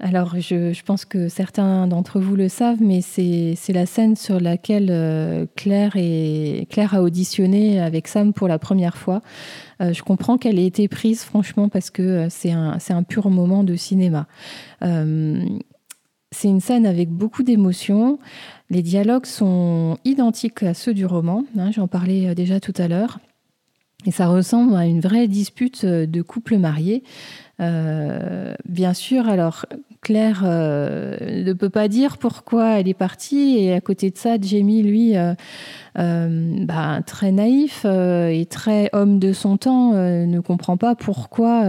Alors, 0.00 0.36
je, 0.40 0.82
pense 0.84 1.04
que 1.04 1.28
certains 1.28 1.86
d'entre 1.86 2.18
vous 2.18 2.34
le 2.34 2.48
savent, 2.48 2.80
mais 2.80 3.02
c'est 3.02 3.58
la 3.68 3.84
scène 3.84 4.16
sur 4.16 4.40
laquelle 4.40 4.88
euh, 4.90 5.44
Claire, 5.54 5.96
et, 5.96 6.66
Claire 6.70 6.94
a 6.94 7.02
auditionné 7.02 7.78
avec 7.78 8.08
Sam 8.08 8.32
pour 8.32 8.48
la 8.48 8.58
première 8.58 8.96
fois. 8.96 9.20
Euh, 9.82 9.92
je 9.92 10.02
comprends 10.02 10.38
qu'elle 10.38 10.58
ait 10.58 10.64
été 10.64 10.88
prise, 10.88 11.24
franchement, 11.24 11.68
parce 11.68 11.90
que 11.90 12.28
c'est 12.30 12.52
un, 12.52 12.78
un, 12.88 13.02
pur 13.02 13.28
moment 13.28 13.64
de 13.64 13.76
cinéma 13.76 14.28
c'est 16.30 16.48
une 16.48 16.60
scène 16.60 16.86
avec 16.86 17.08
beaucoup 17.08 17.42
d'émotions. 17.42 18.18
Les 18.70 18.82
dialogues 18.82 19.26
sont 19.26 19.98
identiques 20.04 20.62
à 20.62 20.74
ceux 20.74 20.94
du 20.94 21.06
roman, 21.06 21.44
hein, 21.58 21.70
j'en 21.70 21.88
parlais 21.88 22.34
déjà 22.34 22.60
tout 22.60 22.74
à 22.76 22.88
l'heure. 22.88 23.18
Et 24.06 24.12
ça 24.12 24.28
ressemble 24.28 24.76
à 24.76 24.86
une 24.86 25.00
vraie 25.00 25.26
dispute 25.26 25.84
de 25.84 26.22
couple 26.22 26.56
marié. 26.58 27.02
Euh, 27.60 28.54
bien 28.64 28.94
sûr, 28.94 29.28
alors 29.28 29.66
Claire 30.00 30.42
euh, 30.44 31.42
ne 31.42 31.52
peut 31.52 31.70
pas 31.70 31.88
dire 31.88 32.18
pourquoi 32.18 32.78
elle 32.78 32.88
est 32.88 32.94
partie, 32.94 33.58
et 33.58 33.74
à 33.74 33.80
côté 33.80 34.10
de 34.10 34.16
ça, 34.16 34.36
Jamie, 34.40 34.82
lui, 34.82 35.16
euh, 35.16 35.34
bah, 35.98 37.00
très 37.04 37.32
naïf 37.32 37.84
et 37.84 38.46
très 38.48 38.88
homme 38.92 39.18
de 39.18 39.32
son 39.32 39.56
temps, 39.56 39.92
ne 39.92 40.40
comprend 40.40 40.76
pas 40.76 40.94
pourquoi 40.94 41.64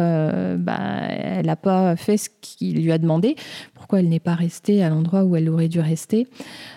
bah, 0.58 0.80
elle 1.10 1.48
n'a 1.48 1.56
pas 1.56 1.96
fait 1.96 2.18
ce 2.18 2.30
qu'il 2.42 2.84
lui 2.84 2.92
a 2.92 2.98
demandé, 2.98 3.36
pourquoi 3.74 4.00
elle 4.00 4.10
n'est 4.10 4.20
pas 4.20 4.36
restée 4.36 4.84
à 4.84 4.90
l'endroit 4.90 5.24
où 5.24 5.36
elle 5.36 5.50
aurait 5.50 5.68
dû 5.68 5.80
rester. 5.80 6.28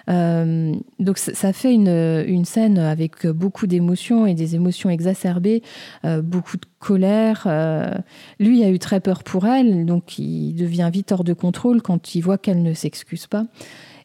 donc 0.09 1.19
ça 1.19 1.53
fait 1.53 1.75
une 1.75 2.45
scène 2.45 2.79
avec 2.79 3.27
beaucoup 3.27 3.67
d'émotions 3.67 4.27
et 4.27 4.35
des 4.35 4.55
émotions 4.55 4.89
exacerbées, 4.89 5.63
beaucoup 6.23 6.57
de 6.57 6.67
colère. 6.79 7.47
lui 8.41 8.65
a 8.65 8.71
eu 8.71 8.79
très 8.79 9.01
peur 9.01 9.23
pour 9.23 9.47
elle, 9.47 9.85
donc 9.85 10.19
il 10.19 10.55
devient 10.55 10.91
vite 10.93 11.13
hors 11.13 11.25
de 11.25 11.33
contrôle 11.33 11.83
quand 11.83 12.15
il 12.15 12.23
voit 12.23 12.39
qu'elle 12.39 12.63
ne 12.63 12.73
s'excuse 12.73 13.27
pas. 13.27 13.45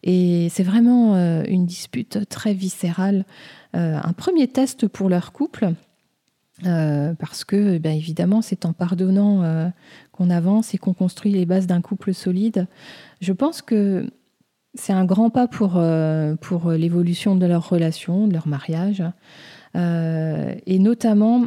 Et 0.04 0.48
c'est 0.50 0.64
vraiment 0.64 1.16
euh, 1.16 1.44
une 1.48 1.66
dispute 1.66 2.28
très 2.30 2.54
viscérale, 2.54 3.26
euh, 3.76 4.00
un 4.02 4.14
premier 4.14 4.48
test 4.48 4.88
pour 4.88 5.10
leur 5.10 5.32
couple, 5.32 5.72
euh, 6.66 7.14
parce 7.16 7.44
que, 7.44 7.78
ben, 7.78 7.96
évidemment, 7.96 8.42
c'est 8.42 8.66
en 8.66 8.74
pardonnant 8.74 9.72
qu'on 10.12 10.30
avance 10.30 10.74
et 10.74 10.78
qu'on 10.78 10.94
construit 10.94 11.32
les 11.32 11.46
bases 11.46 11.68
d'un 11.68 11.82
couple 11.82 12.14
solide. 12.14 12.68
Je 13.22 13.34
pense 13.34 13.62
que 13.62 14.10
c'est 14.74 14.94
un 14.94 15.06
grand 15.06 15.30
pas 15.30 15.48
pour, 15.48 15.82
pour 16.42 16.72
l'évolution 16.72 17.36
de 17.36 17.46
leur 17.46 17.68
relation, 17.70 18.28
de 18.28 18.34
leur 18.34 18.48
mariage, 18.48 19.04
et 19.76 20.80
notamment 20.80 21.46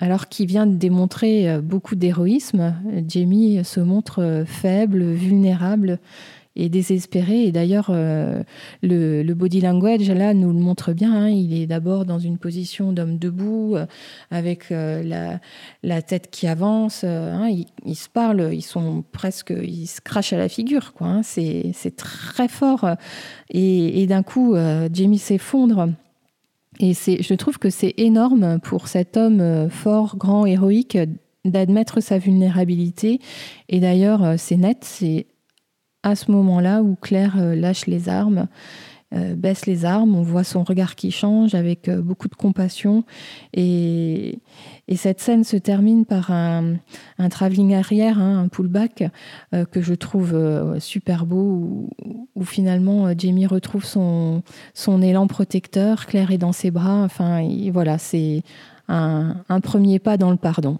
alors 0.00 0.28
qu'il 0.28 0.46
vient 0.46 0.66
de 0.66 0.76
démontrer 0.76 1.60
beaucoup 1.60 1.94
d'héroïsme, 1.94 2.74
Jamie 3.06 3.64
se 3.64 3.80
montre 3.80 4.44
faible, 4.46 5.04
vulnérable 5.04 6.00
et 6.58 6.68
désespéré. 6.68 7.44
Et 7.44 7.52
d'ailleurs, 7.52 7.88
euh, 7.90 8.42
le, 8.82 9.32
body 9.32 9.60
language, 9.60 10.10
là, 10.10 10.34
nous 10.34 10.52
le 10.52 10.58
montre 10.58 10.92
bien. 10.92 11.14
Hein. 11.14 11.28
Il 11.28 11.54
est 11.54 11.66
d'abord 11.66 12.04
dans 12.04 12.18
une 12.18 12.36
position 12.36 12.92
d'homme 12.92 13.18
debout, 13.18 13.76
avec 14.30 14.70
la, 14.70 16.02
tête 16.02 16.30
qui 16.30 16.46
avance. 16.46 17.04
Hein. 17.04 17.48
Ils, 17.86 17.96
se 17.96 18.08
parlent, 18.08 18.50
ils 18.52 18.62
sont 18.62 19.04
presque, 19.12 19.54
ils 19.56 19.86
se 19.86 20.00
crachent 20.00 20.32
à 20.32 20.38
la 20.38 20.48
figure. 20.48 20.92
Quoi, 20.92 21.06
hein. 21.06 21.22
C'est 21.22 21.96
très 21.96 22.48
fort. 22.48 22.86
Et, 23.50 24.02
et 24.02 24.06
d'un 24.06 24.22
coup, 24.22 24.54
Jamie 24.92 25.18
s'effondre. 25.18 25.88
Et 26.80 26.92
je 26.94 27.34
trouve 27.34 27.58
que 27.58 27.70
c'est 27.70 27.94
énorme 27.96 28.60
pour 28.60 28.88
cet 28.88 29.16
homme 29.16 29.40
euh, 29.40 29.68
fort, 29.68 30.16
grand, 30.16 30.46
héroïque 30.46 30.98
d'admettre 31.44 32.00
sa 32.00 32.18
vulnérabilité. 32.18 33.20
Et 33.68 33.80
d'ailleurs, 33.80 34.22
euh, 34.22 34.34
c'est 34.38 34.56
net, 34.56 34.78
c'est 34.82 35.26
à 36.02 36.14
ce 36.14 36.30
moment-là 36.30 36.82
où 36.82 36.96
Claire 36.96 37.36
euh, 37.38 37.54
lâche 37.54 37.86
les 37.86 38.08
armes, 38.08 38.46
baisse 39.10 39.64
les 39.64 39.86
armes, 39.86 40.14
on 40.14 40.20
voit 40.20 40.44
son 40.44 40.64
regard 40.64 40.94
qui 40.94 41.10
change 41.10 41.54
avec 41.54 41.88
beaucoup 41.88 42.28
de 42.28 42.34
compassion. 42.34 43.04
Et, 43.54 44.38
et 44.88 44.96
cette 44.96 45.20
scène 45.20 45.44
se 45.44 45.58
termine 45.58 46.06
par 46.06 46.30
un, 46.30 46.76
un 47.18 47.28
travelling 47.28 47.74
arrière, 47.74 48.18
hein, 48.18 48.38
un 48.38 48.48
pullback, 48.48 49.04
euh, 49.54 49.66
que 49.66 49.82
je 49.82 49.92
trouve 49.92 50.34
euh, 50.34 50.80
super 50.80 51.26
beau, 51.26 51.88
où, 52.34 52.44
finalement 52.44 53.06
euh, 53.06 53.14
Jamie 53.16 53.46
retrouve 53.46 53.84
son, 53.84 54.42
élan 55.02 55.26
protecteur, 55.26 56.06
Claire 56.06 56.30
est 56.30 56.38
dans 56.38 56.52
ses 56.52 56.70
bras. 56.70 57.02
Enfin, 57.04 57.46
voilà, 57.70 57.98
c'est 57.98 58.42
un 58.88 59.60
premier 59.62 59.98
pas 59.98 60.16
dans 60.16 60.30
le 60.30 60.38
pardon. 60.38 60.78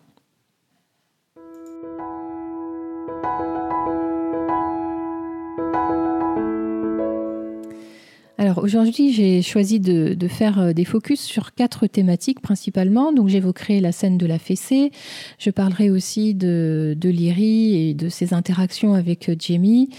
Alors 8.41 8.59
aujourd'hui, 8.59 9.13
j'ai 9.13 9.43
choisi 9.43 9.81
de, 9.81 10.17
faire 10.29 10.61
euh, 10.61 10.73
des 10.73 10.85
focus 10.85 11.21
sur 11.21 11.55
quatre 11.55 11.89
thématiques 11.89 12.41
principalement. 12.41 13.13
Donc 13.13 13.27
j'évoquerai 13.27 13.81
la 13.81 13.91
scène 13.91 14.17
de 14.17 14.27
la 14.27 14.39
fessée, 14.39 14.93
je 15.39 15.51
parlerai 15.51 15.91
aussi 15.91 16.37
de, 16.37 16.95
de 16.97 17.09
Lyrie 17.09 17.91
et 17.91 17.95
de 17.95 18.09
ses 18.09 18.35
interactions 18.35 18.95
avec 18.95 19.29
euh, 19.29 19.35
Jamie. 19.37 19.91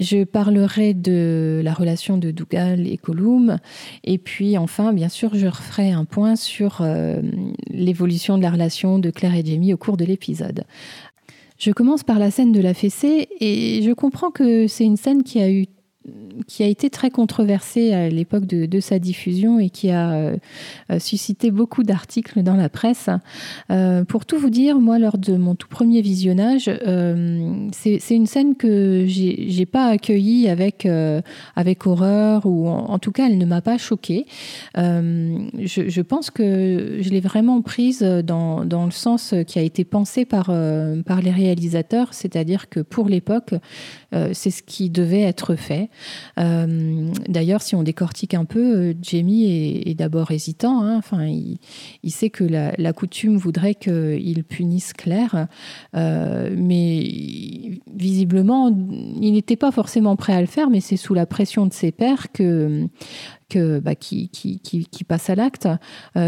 Je 0.00 0.24
parlerai 0.24 0.92
de 0.92 1.60
la 1.62 1.72
relation 1.72 2.18
de 2.18 2.32
Dougal 2.32 2.88
et 2.88 2.96
Colum. 2.96 3.58
Et 4.02 4.18
puis 4.18 4.58
enfin, 4.58 4.92
bien 4.92 5.08
sûr, 5.08 5.34
je 5.34 5.46
referai 5.46 5.92
un 5.92 6.04
point 6.04 6.34
sur 6.34 6.78
euh, 6.80 7.22
l'évolution 7.70 8.38
de 8.38 8.42
la 8.42 8.50
relation 8.50 8.98
de 8.98 9.10
Claire 9.10 9.36
et 9.36 9.44
Jamie 9.44 9.72
au 9.72 9.76
cours 9.76 9.96
de 9.96 10.04
l'épisode. 10.04 10.64
Je 11.58 11.70
commence 11.70 12.02
par 12.02 12.18
la 12.18 12.32
scène 12.32 12.50
de 12.50 12.60
la 12.60 12.74
fessée 12.74 13.28
et 13.38 13.82
je 13.84 13.92
comprends 13.92 14.32
que 14.32 14.66
c'est 14.66 14.84
une 14.84 14.96
scène 14.96 15.22
qui 15.22 15.40
a 15.40 15.48
eu 15.48 15.66
qui 16.46 16.62
a 16.62 16.66
été 16.66 16.90
très 16.90 17.10
controversé 17.10 17.92
à 17.92 18.08
l'époque 18.08 18.46
de, 18.46 18.80
sa 18.80 18.98
diffusion 18.98 19.58
et 19.58 19.70
qui 19.70 19.90
a 19.90 20.12
euh, 20.12 20.36
suscité 20.98 21.50
beaucoup 21.50 21.84
d'articles 21.84 22.42
dans 22.42 22.56
la 22.56 22.68
presse. 22.68 23.08
Euh, 23.70 24.04
pour 24.04 24.26
tout 24.26 24.38
vous 24.38 24.50
dire, 24.50 24.80
moi, 24.80 24.98
lors 24.98 25.18
de 25.18 25.36
mon 25.36 25.54
tout 25.54 25.68
premier 25.68 26.00
visionnage, 26.00 26.68
euh, 26.68 27.68
c'est 27.72 28.14
une 28.14 28.26
scène 28.26 28.56
que 28.56 29.04
j'ai 29.06 29.66
pas 29.66 29.86
accueillie 29.86 30.48
avec, 30.48 30.88
avec 31.56 31.86
horreur 31.86 32.46
ou 32.46 32.68
en, 32.68 32.98
tout 32.98 33.12
cas, 33.12 33.28
elle 33.28 33.38
ne 33.38 33.46
m'a 33.46 33.60
pas 33.60 33.78
choquée. 33.78 34.26
Je, 34.76 35.88
je, 35.88 36.00
pense 36.00 36.30
que 36.30 36.98
je 37.00 37.10
l'ai 37.10 37.20
vraiment 37.20 37.62
prise 37.62 38.02
dans, 38.02 38.64
dans, 38.64 38.84
le 38.84 38.90
sens 38.90 39.34
qui 39.46 39.58
a 39.58 39.62
été 39.62 39.84
pensé 39.84 40.24
par, 40.24 40.46
par 40.46 41.22
les 41.22 41.30
réalisateurs, 41.30 42.14
c'est-à-dire 42.14 42.68
que 42.68 42.80
pour 42.80 43.08
l'époque, 43.08 43.54
c'est 44.32 44.50
ce 44.50 44.62
qui 44.62 44.90
devait 44.90 45.22
être 45.22 45.56
fait. 45.56 45.88
Euh, 46.38 47.10
d'ailleurs, 47.28 47.62
si 47.62 47.74
on 47.74 47.82
décortique 47.82 48.34
un 48.34 48.44
peu, 48.44 48.76
euh, 48.76 48.94
Jamie 49.02 49.44
est, 49.86 49.94
d'abord 49.94 50.30
hésitant. 50.30 50.82
Hein. 50.82 50.96
Enfin, 50.96 51.26
il, 51.26 52.10
sait 52.10 52.30
que 52.30 52.44
la, 52.44 52.92
coutume 52.92 53.36
voudrait 53.36 53.74
qu'il 53.74 54.44
punisse 54.44 54.92
Claire, 54.92 55.46
euh, 55.96 56.54
mais 56.56 57.80
visiblement, 57.94 58.68
il 59.20 59.32
n'était 59.32 59.56
pas 59.56 59.70
forcément 59.70 60.16
prêt 60.16 60.34
à 60.34 60.40
le 60.40 60.46
faire, 60.46 60.70
mais 60.70 60.80
c'est 60.80 60.96
sous 60.96 61.14
la 61.14 61.26
pression 61.26 61.66
de 61.66 61.72
ses 61.72 61.92
pères 61.92 62.32
que 62.32 62.88
bah, 63.54 63.94
qui, 63.94 64.30
passe 65.06 65.30
à 65.30 65.34
l'acte. 65.34 65.68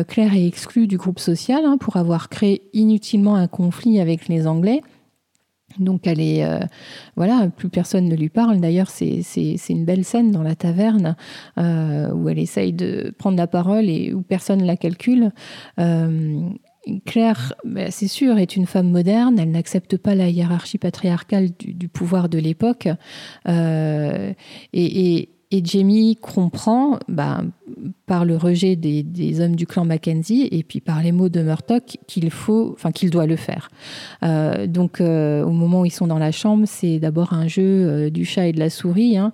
Claire 0.08 0.34
est 0.34 0.46
exclue 0.46 0.86
du 0.86 0.96
groupe 0.96 1.18
social 1.18 1.64
hein, 1.64 1.76
pour 1.78 1.96
avoir 1.96 2.28
créé 2.28 2.62
inutilement 2.72 3.36
un 3.36 3.48
conflit 3.48 4.00
avec 4.00 4.28
les 4.28 4.46
Anglais. 4.46 4.82
Donc 5.78 6.06
elle 6.06 6.20
est, 6.20 6.44
euh, 6.44 6.60
voilà, 7.16 7.48
plus 7.48 7.68
personne 7.68 8.08
ne 8.08 8.14
lui 8.14 8.28
parle. 8.28 8.60
D'ailleurs, 8.60 8.90
c'est 8.90 9.22
une 9.68 9.84
belle 9.84 10.04
scène 10.04 10.30
dans 10.30 10.42
la 10.42 10.54
taverne 10.54 11.16
euh, 11.58 12.12
où 12.12 12.28
elle 12.28 12.38
essaye 12.38 12.72
de 12.72 13.14
prendre 13.18 13.36
la 13.36 13.46
parole 13.46 13.88
et 13.88 14.12
où 14.12 14.22
personne 14.22 14.60
ne 14.60 14.66
la 14.66 14.76
calcule. 14.76 15.32
Euh, 15.78 16.48
Claire, 17.06 17.54
bah, 17.64 17.90
c'est 17.90 18.08
sûr, 18.08 18.36
est 18.38 18.56
une 18.56 18.66
femme 18.66 18.90
moderne. 18.90 19.38
Elle 19.38 19.52
n'accepte 19.52 19.96
pas 19.96 20.14
la 20.14 20.28
hiérarchie 20.28 20.76
patriarcale 20.76 21.48
du, 21.58 21.88
pouvoir 21.88 22.28
de 22.28 22.38
l'époque. 22.38 22.88
et 23.46 25.33
Jamie 25.62 26.16
comprend, 26.16 26.98
bah, 27.08 27.42
par 28.06 28.24
le 28.24 28.36
rejet 28.36 28.76
des, 28.76 29.40
hommes 29.40 29.56
du 29.56 29.66
clan 29.66 29.84
Mackenzie 29.84 30.48
et 30.50 30.62
puis 30.62 30.80
par 30.80 31.02
les 31.02 31.12
mots 31.12 31.28
de 31.28 31.42
Murtock, 31.42 31.98
qu'il 32.06 32.30
faut, 32.30 32.72
enfin 32.72 32.92
qu'il 32.92 33.10
doit 33.10 33.26
le 33.26 33.36
faire. 33.36 33.70
Euh, 34.22 34.66
donc, 34.66 35.00
euh, 35.00 35.44
au 35.44 35.50
moment 35.50 35.82
où 35.82 35.84
ils 35.84 35.90
sont 35.90 36.06
dans 36.06 36.18
la 36.18 36.32
chambre, 36.32 36.64
c'est 36.66 36.98
d'abord 36.98 37.32
un 37.32 37.48
jeu 37.48 37.62
euh, 37.62 38.10
du 38.10 38.24
chat 38.24 38.46
et 38.46 38.52
de 38.52 38.58
la 38.58 38.70
souris. 38.70 39.18
Hein. 39.18 39.32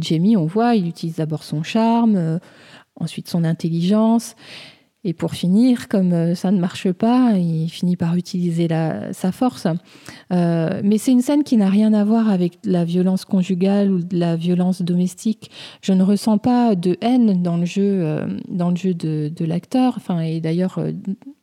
Jamie, 0.00 0.36
on 0.36 0.46
voit, 0.46 0.74
il 0.74 0.88
utilise 0.88 1.16
d'abord 1.16 1.44
son 1.44 1.62
charme, 1.62 2.40
ensuite 2.96 3.28
son 3.28 3.44
intelligence. 3.44 4.34
Et 5.04 5.14
pour 5.14 5.32
finir, 5.32 5.88
comme 5.88 6.12
euh, 6.12 6.34
ça 6.36 6.52
ne 6.52 6.60
marche 6.60 6.92
pas, 6.92 7.32
il 7.36 7.68
finit 7.68 7.96
par 7.96 8.14
utiliser 8.14 8.68
sa 9.10 9.32
force. 9.32 9.66
Euh, 10.32 10.80
mais 10.84 10.96
c'est 10.96 11.10
une 11.10 11.22
scène 11.22 11.42
qui 11.42 11.56
n'a 11.56 11.68
rien 11.68 11.92
à 11.92 12.04
voir 12.04 12.30
avec 12.30 12.58
la 12.64 12.84
violence 12.84 13.24
conjugale 13.24 13.90
ou 13.90 14.02
de 14.04 14.16
la 14.16 14.36
violence 14.36 14.80
domestique. 14.80 15.50
Je 15.82 15.92
ne 15.92 16.04
ressens 16.04 16.38
pas 16.38 16.76
de 16.76 16.96
haine 17.00 17.42
dans 17.42 17.56
le 17.56 17.64
jeu, 17.64 17.82
euh, 17.82 18.26
dans 18.48 18.70
le 18.70 18.76
jeu 18.76 18.94
de, 18.94 19.44
l'acteur. 19.44 19.94
Enfin, 19.96 20.20
et 20.20 20.40
d'ailleurs, 20.40 20.78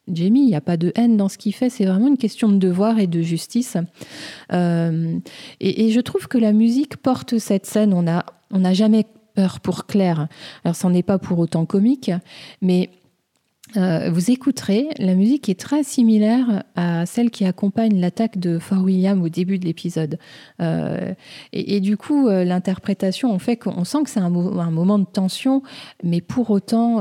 Jamie, 0.08 0.44
il 0.44 0.48
n'y 0.48 0.56
a 0.56 0.62
pas 0.62 0.78
de 0.78 0.94
haine 0.96 1.18
dans 1.18 1.28
ce 1.28 1.38
qu'il 1.38 1.54
fait. 1.54 1.70
C'est 1.70 1.84
vraiment 1.84 2.08
une 2.08 2.18
question 2.18 2.48
de 2.48 2.56
devoir 2.56 2.98
et 2.98 3.08
de 3.08 3.22
justice. 3.22 3.76
Et, 4.52 5.92
je 5.92 6.00
trouve 6.00 6.30
que 6.30 6.38
la 6.38 6.54
musique 6.54 6.96
porte 6.96 7.38
cette 7.40 7.66
scène. 7.66 7.94
On 7.94 8.04
n'a 8.60 8.74
jamais 8.74 9.06
peur 9.36 9.60
pour 9.60 9.86
Claire. 9.86 10.30
Alors, 10.64 10.78
c'en 10.78 10.94
est 10.94 11.04
pas 11.04 11.20
pour 11.20 11.40
autant 11.40 11.66
comique, 11.66 12.12
mais 12.62 12.90
euh, 13.78 14.10
vous 14.12 14.32
écouterez, 14.32 14.90
la 14.98 15.14
musique 15.14 15.48
est 15.48 15.60
très 15.60 15.84
similaire 15.84 16.64
à 16.76 17.06
celle 17.06 17.30
qui 17.30 17.46
accompagne 17.46 18.00
l'attaque 18.00 18.40
de 18.40 18.58
Fort 18.58 18.84
William 18.84 19.22
au 19.22 19.30
début 19.30 19.60
de 19.60 19.66
l'épisode. 19.66 20.18
Euh, 20.62 21.14
et, 21.54 21.80
du 21.80 21.96
coup, 21.96 22.28
euh, 22.28 22.44
l'interprétation, 22.44 23.32
on 23.32 23.40
fait 23.40 23.58
qu'on 23.58 23.84
sent 23.84 24.04
que 24.04 24.10
c'est 24.10 24.20
un, 24.20 24.30
moment 24.30 25.00
de 25.00 25.06
tension, 25.06 25.62
mais 26.04 26.22
pour 26.22 26.50
autant, 26.50 27.00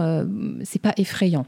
c'est 0.62 0.80
pas 0.80 0.92
effrayant. 0.96 1.46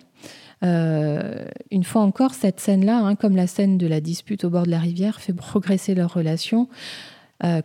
une 0.63 1.85
fois 1.85 2.03
encore, 2.03 2.35
cette 2.35 2.61
scène-là, 2.61 2.99
hein, 2.99 3.15
comme 3.15 3.37
la 3.37 3.47
scène 3.47 3.79
de 3.79 3.87
la 3.87 4.01
dispute 4.01 4.45
au 4.45 4.51
bord 4.51 4.65
de 4.65 4.71
la 4.71 4.79
rivière, 4.79 5.21
fait 5.21 5.33
progresser 5.33 5.95
leur 5.95 6.15
relation. 6.15 6.69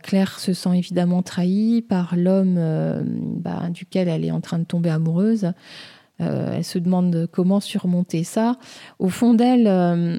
Claire 0.02 0.38
se 0.40 0.54
sent 0.54 0.78
évidemment 0.78 1.22
trahie 1.22 1.82
par 1.82 2.16
l'homme 2.16 2.58
bah, 3.40 3.68
duquel 3.70 4.08
elle 4.08 4.24
est 4.24 4.30
en 4.30 4.40
train 4.40 4.58
de 4.58 4.64
tomber 4.64 4.88
amoureuse. 4.90 5.52
Euh, 6.20 6.54
elle 6.56 6.64
se 6.64 6.78
demande 6.78 7.28
comment 7.30 7.60
surmonter 7.60 8.24
ça. 8.24 8.56
Au 8.98 9.08
fond 9.08 9.34
d'elle, 9.34 9.66
euh, 9.66 10.18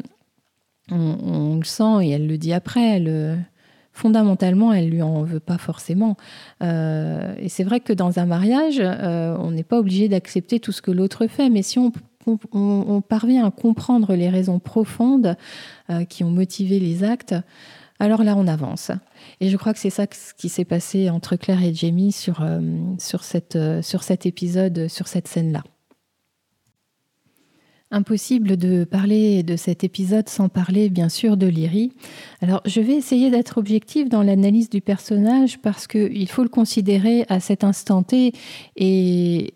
on, 0.92 1.58
le 1.58 1.66
sent 1.66 2.04
et 2.06 2.10
elle 2.10 2.28
le 2.28 2.38
dit 2.38 2.54
après. 2.54 2.98
Elle, 2.98 3.46
fondamentalement, 3.94 4.74
elle 4.74 4.90
lui 4.90 5.02
en 5.02 5.24
veut 5.24 5.40
pas 5.40 5.58
forcément. 5.58 6.18
Euh, 6.62 7.34
et 7.40 7.50
c'est 7.50 7.64
vrai 7.64 7.80
que 7.80 7.94
dans 7.94 8.20
un 8.20 8.26
mariage, 8.26 8.80
on 8.80 9.52
n'est 9.52 9.64
pas 9.64 9.80
obligé 9.80 10.08
d'accepter 10.08 10.60
tout 10.60 10.72
ce 10.72 10.82
que 10.82 10.92
l'autre 10.92 11.28
fait, 11.28 11.50
mais 11.50 11.64
si 11.64 11.80
on, 11.80 11.92
parvient 13.02 13.48
à 13.48 13.52
comprendre 13.52 14.14
les 14.14 14.30
raisons 14.30 14.60
profondes 14.60 15.38
qui 16.10 16.26
ont 16.26 16.30
motivé 16.30 16.78
les 16.78 17.06
actes, 17.06 17.34
alors 18.00 18.24
là, 18.24 18.36
on 18.36 18.48
avance. 18.48 18.92
Et 19.40 19.50
je 19.50 19.56
crois 19.56 19.74
que 19.74 19.80
c'est 19.80 19.90
ça 19.90 20.06
qui 20.06 20.50
s'est 20.50 20.66
passé 20.66 21.10
entre 21.10 21.38
Claire 21.38 21.64
et 21.64 21.74
Jamie 21.74 22.12
sur, 22.12 22.46
sur, 23.00 23.24
cette, 23.24 23.58
sur 23.82 24.04
cet 24.04 24.26
épisode, 24.26 24.90
sur 24.90 25.08
cette 25.08 25.28
scène-là. 25.28 25.64
Impossible 27.90 28.58
de 28.58 28.84
parler 28.84 29.44
de 29.44 29.56
cet 29.56 29.84
épisode 29.84 30.28
sans 30.28 30.50
parler 30.50 30.90
bien 30.90 31.08
sûr 31.08 31.38
de 31.38 31.48
Lyrie. 31.48 31.94
Alors 32.42 32.62
je 32.66 32.82
vais 32.82 32.96
essayer 32.96 33.32
d'être 33.32 33.58
objective 33.58 34.10
dans 34.10 34.24
l'analyse 34.24 34.70
du 34.70 34.82
personnage 34.82 35.60
parce 35.60 35.88
qu'il 35.88 36.30
faut 36.30 36.44
le 36.44 36.50
considérer 36.50 37.26
à 37.30 37.40
cet 37.40 37.64
instant 37.64 38.04
T 38.04 38.34
et 38.76 39.54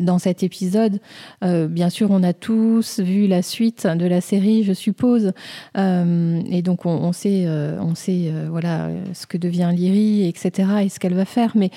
dans 0.00 0.18
cet 0.18 0.42
épisode, 0.42 1.00
euh, 1.44 1.68
bien 1.68 1.88
sûr, 1.88 2.10
on 2.10 2.22
a 2.22 2.32
tous 2.32 3.00
vu 3.00 3.26
la 3.26 3.42
suite 3.42 3.86
de 3.86 4.06
la 4.06 4.20
série, 4.20 4.64
je 4.64 4.72
suppose, 4.72 5.32
euh, 5.76 6.42
et 6.50 6.62
donc 6.62 6.84
on, 6.84 7.12
sait, 7.12 7.46
on 7.48 7.94
sait 7.94 8.24
euh, 8.26 8.48
voilà 8.50 8.90
ce 9.12 9.26
que 9.26 9.38
devient 9.38 9.70
Lyrie, 9.74 10.26
etc., 10.26 10.68
et 10.84 10.88
ce 10.88 10.98
qu'elle 10.98 11.14
va 11.14 11.24
faire. 11.24 11.52
Mais 11.54 11.70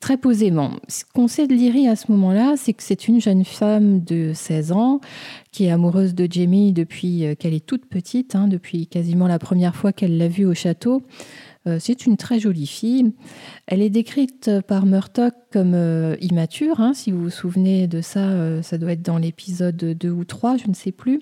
très 0.00 0.16
posément. 0.16 0.72
Ce 0.88 1.04
qu'on 1.14 1.28
sait 1.28 1.46
de 1.46 1.54
Lyrie 1.54 1.88
à 1.88 1.96
ce 1.96 2.10
moment-là, 2.12 2.54
c'est 2.56 2.72
que 2.72 2.82
c'est 2.82 3.08
une 3.08 3.20
jeune 3.20 3.44
femme 3.44 4.02
de 4.02 4.32
16 4.34 4.72
ans 4.72 5.00
qui 5.52 5.64
est 5.64 5.70
amoureuse 5.70 6.14
de 6.14 6.26
Jamie 6.30 6.72
depuis 6.72 7.24
euh, 7.26 7.34
qu'elle 7.34 7.54
est 7.54 7.64
toute 7.64 7.86
petite, 7.86 8.34
hein, 8.34 8.48
depuis 8.48 8.86
quasiment 8.86 9.26
la 9.26 9.38
première 9.38 9.74
fois 9.74 9.92
qu'elle 9.92 10.16
l'a 10.18 10.28
vue 10.28 10.46
au 10.46 10.54
château. 10.54 11.02
Euh, 11.66 11.78
c'est 11.80 12.06
une 12.06 12.16
très 12.16 12.38
jolie 12.38 12.66
fille. 12.66 13.12
Elle 13.66 13.82
est 13.82 13.90
décrite 13.90 14.50
par 14.66 14.86
Murtock 14.86 15.34
comme 15.52 15.74
euh, 15.74 16.16
immature. 16.20 16.80
Hein, 16.80 16.94
si 16.94 17.10
vous 17.10 17.24
vous 17.24 17.30
souvenez 17.30 17.86
de 17.86 18.00
ça, 18.00 18.62
ça 18.62 18.78
doit 18.78 18.92
être 18.92 19.02
dans 19.02 19.18
l'épisode 19.18 19.76
2 19.76 20.10
ou 20.10 20.24
3, 20.24 20.56
je 20.58 20.68
ne 20.68 20.74
sais 20.74 20.92
plus. 20.92 21.20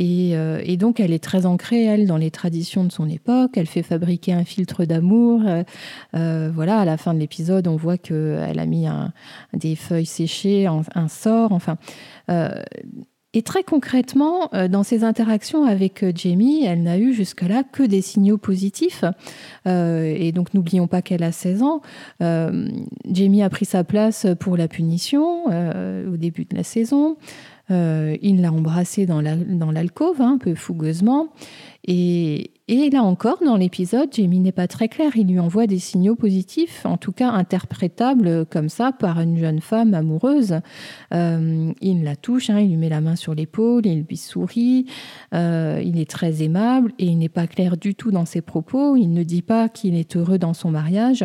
Euh, 0.00 0.60
et, 0.64 0.76
donc, 0.76 1.00
elle 1.00 1.12
est 1.12 1.22
très 1.22 1.46
ancrée, 1.46 1.84
elle, 1.84 2.06
dans 2.06 2.16
les 2.16 2.30
traditions 2.30 2.84
de 2.84 2.92
son 2.92 3.08
époque. 3.08 3.52
Elle 3.56 3.66
fait 3.66 3.82
fabriquer 3.82 4.32
un 4.32 4.44
filtre 4.44 4.84
d'amour. 4.84 5.42
Euh, 5.46 5.62
euh, 6.14 6.50
voilà, 6.52 6.78
à 6.78 6.84
la 6.84 6.96
fin 6.96 7.14
de 7.14 7.18
l'épisode, 7.18 7.68
on 7.68 7.76
voit 7.76 7.98
qu'elle 7.98 8.58
a 8.58 8.66
mis 8.66 8.86
des 9.52 9.76
feuilles 9.76 10.06
séchées, 10.06 10.66
un, 10.66 11.08
sort, 11.08 11.52
enfin. 11.52 11.76
et 13.32 13.42
très 13.42 13.62
concrètement, 13.62 14.50
dans 14.70 14.82
ses 14.82 15.04
interactions 15.04 15.64
avec 15.64 16.04
Jamie, 16.14 16.64
elle 16.64 16.82
n'a 16.82 16.98
eu 16.98 17.12
jusque-là 17.12 17.62
que 17.64 17.82
des 17.82 18.02
signaux 18.02 18.38
positifs. 18.38 19.04
et 19.66 20.32
donc, 20.32 20.54
n'oublions 20.54 20.86
pas 20.86 21.02
qu'elle 21.02 21.22
a 21.22 21.32
16 21.32 21.62
ans. 21.62 21.80
Jamie 22.20 23.42
a 23.42 23.50
pris 23.50 23.64
sa 23.64 23.84
place 23.84 24.26
pour 24.40 24.56
la 24.56 24.68
punition 24.68 25.46
au 25.46 26.16
début 26.16 26.44
de 26.44 26.56
la 26.56 26.64
saison. 26.64 27.16
Euh, 27.70 28.16
il 28.20 28.42
l'a 28.42 28.52
embrassée 28.52 29.06
dans 29.06 29.20
l'alcôve, 29.22 30.20
hein, 30.20 30.34
un 30.34 30.38
peu 30.38 30.54
fougueusement. 30.54 31.28
Et, 31.86 32.50
là 32.68 33.02
encore, 33.02 33.38
dans 33.44 33.56
l'épisode, 33.56 34.08
Jamie 34.12 34.40
n'est 34.40 34.52
pas 34.52 34.66
très 34.66 34.88
clair. 34.88 35.16
Il 35.16 35.28
lui 35.28 35.38
envoie 35.38 35.66
des 35.66 35.78
signaux 35.78 36.14
positifs, 36.14 36.84
en 36.84 36.96
tout 36.96 37.12
cas 37.12 37.30
interprétables 37.30 38.46
comme 38.46 38.68
ça 38.68 38.92
par 38.92 39.20
une 39.20 39.38
jeune 39.38 39.60
femme 39.60 39.94
amoureuse. 39.94 40.60
Euh, 41.12 41.72
il 41.80 42.04
la 42.04 42.16
touche, 42.16 42.50
hein, 42.50 42.60
il 42.60 42.70
lui 42.70 42.76
met 42.76 42.88
la 42.88 43.00
main 43.00 43.16
sur 43.16 43.34
l'épaule, 43.34 43.86
il 43.86 44.04
lui 44.08 44.16
sourit. 44.16 44.86
Euh, 45.34 45.82
il 45.84 45.98
est 45.98 46.08
très 46.08 46.42
aimable 46.42 46.92
et 46.98 47.06
il 47.06 47.18
n'est 47.18 47.28
pas 47.28 47.46
clair 47.46 47.76
du 47.76 47.94
tout 47.94 48.10
dans 48.10 48.26
ses 48.26 48.40
propos. 48.40 48.96
Il 48.96 49.12
ne 49.12 49.22
dit 49.22 49.42
pas 49.42 49.68
qu'il 49.68 49.94
est 49.94 50.16
heureux 50.16 50.38
dans 50.38 50.54
son 50.54 50.70
mariage. 50.70 51.24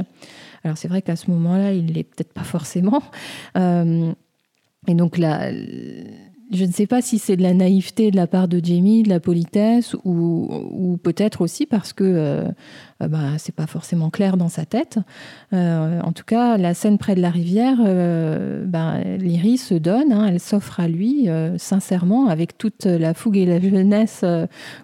Alors 0.64 0.78
c'est 0.78 0.88
vrai 0.88 1.02
qu'à 1.02 1.16
ce 1.16 1.32
moment-là, 1.32 1.74
il 1.74 1.94
l'est 1.94 2.04
peut-être 2.04 2.34
pas 2.34 2.44
forcément. 2.44 3.02
et 3.56 4.94
donc 4.94 5.18
là 5.18 5.52
je 6.52 6.66
ne 6.66 6.72
sais 6.72 6.88
pas 6.88 7.02
si 7.02 7.20
c'est 7.20 7.38
de 7.38 7.44
la 7.44 7.54
naïveté 7.54 8.12
de 8.12 8.16
la 8.16 8.28
part 8.28 8.48
de 8.48 8.60
Jamie, 8.64 9.04
de 9.04 9.10
la 9.10 9.20
politesse, 9.20 9.96
ou, 10.04 10.98
peut-être 11.04 11.42
aussi 11.42 11.66
parce 11.66 11.94
que 11.94 12.04
euh, 12.04 12.50
euh, 13.02 13.08
bah, 13.08 13.38
c'est 13.38 13.56
pas 13.56 13.68
forcément 13.68 14.10
clair 14.10 14.36
dans 14.38 14.50
sa 14.50 14.66
tête. 14.66 15.00
Euh, 15.54 16.02
en 16.02 16.12
tout 16.12 16.26
cas, 16.26 16.58
la 16.58 16.74
scène 16.74 16.98
près 16.98 17.16
de 17.16 17.22
la 17.22 17.30
rivière, 17.30 17.78
euh, 17.86 18.66
bah, 18.66 18.96
se 19.58 19.74
donne, 19.74 20.12
hein, 20.12 20.28
elle 20.28 20.40
s'offre 20.40 20.80
à 20.80 20.88
lui 20.88 21.28
sincèrement, 21.58 22.28
avec 22.28 22.58
toute 22.58 22.86
la 22.86 23.14
fougue 23.14 23.38
et 23.38 23.46
la 23.46 23.60
jeunesse 23.60 24.24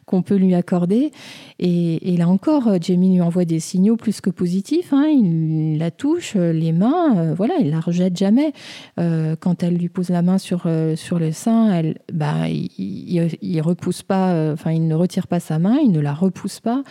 qu'on 0.06 0.22
peut 0.22 0.36
lui 0.36 0.56
accorder. 0.56 1.12
Et, 1.60 2.16
là 2.18 2.28
encore, 2.28 2.82
Jamie 2.82 3.14
lui 3.14 3.22
envoie 3.22 3.46
des 3.46 3.60
signaux 3.60 3.96
plus 3.96 4.22
que 4.22 4.30
positifs. 4.30 4.94
Hein. 4.94 5.06
il 5.08 5.78
la 5.78 5.92
touche, 5.92 6.36
les 6.36 6.72
mains, 6.72 7.34
voilà, 7.34 7.56
il 7.60 7.72
la 7.72 7.80
rejette 7.80 8.18
jamais. 8.18 8.54
quand 8.98 9.64
elle 9.64 9.78
lui 9.78 9.90
pose 9.90 10.10
la 10.10 10.22
main 10.22 10.38
sur 10.38 10.68
le 10.68 11.32
sein, 11.32 11.55
elle, 11.72 12.00
bah, 12.12 12.48
il, 12.50 13.62
repousse 13.62 14.04
pas, 14.04 14.52
enfin, 14.54 14.72
il 14.72 14.88
ne 14.88 14.96
retire 14.96 15.28
pas 15.28 15.40
sa 15.40 15.60
main, 15.60 15.78
il 15.84 15.92
ne 15.92 16.00
la 16.00 16.14
repousse 16.14 16.60
pas. 16.60 16.84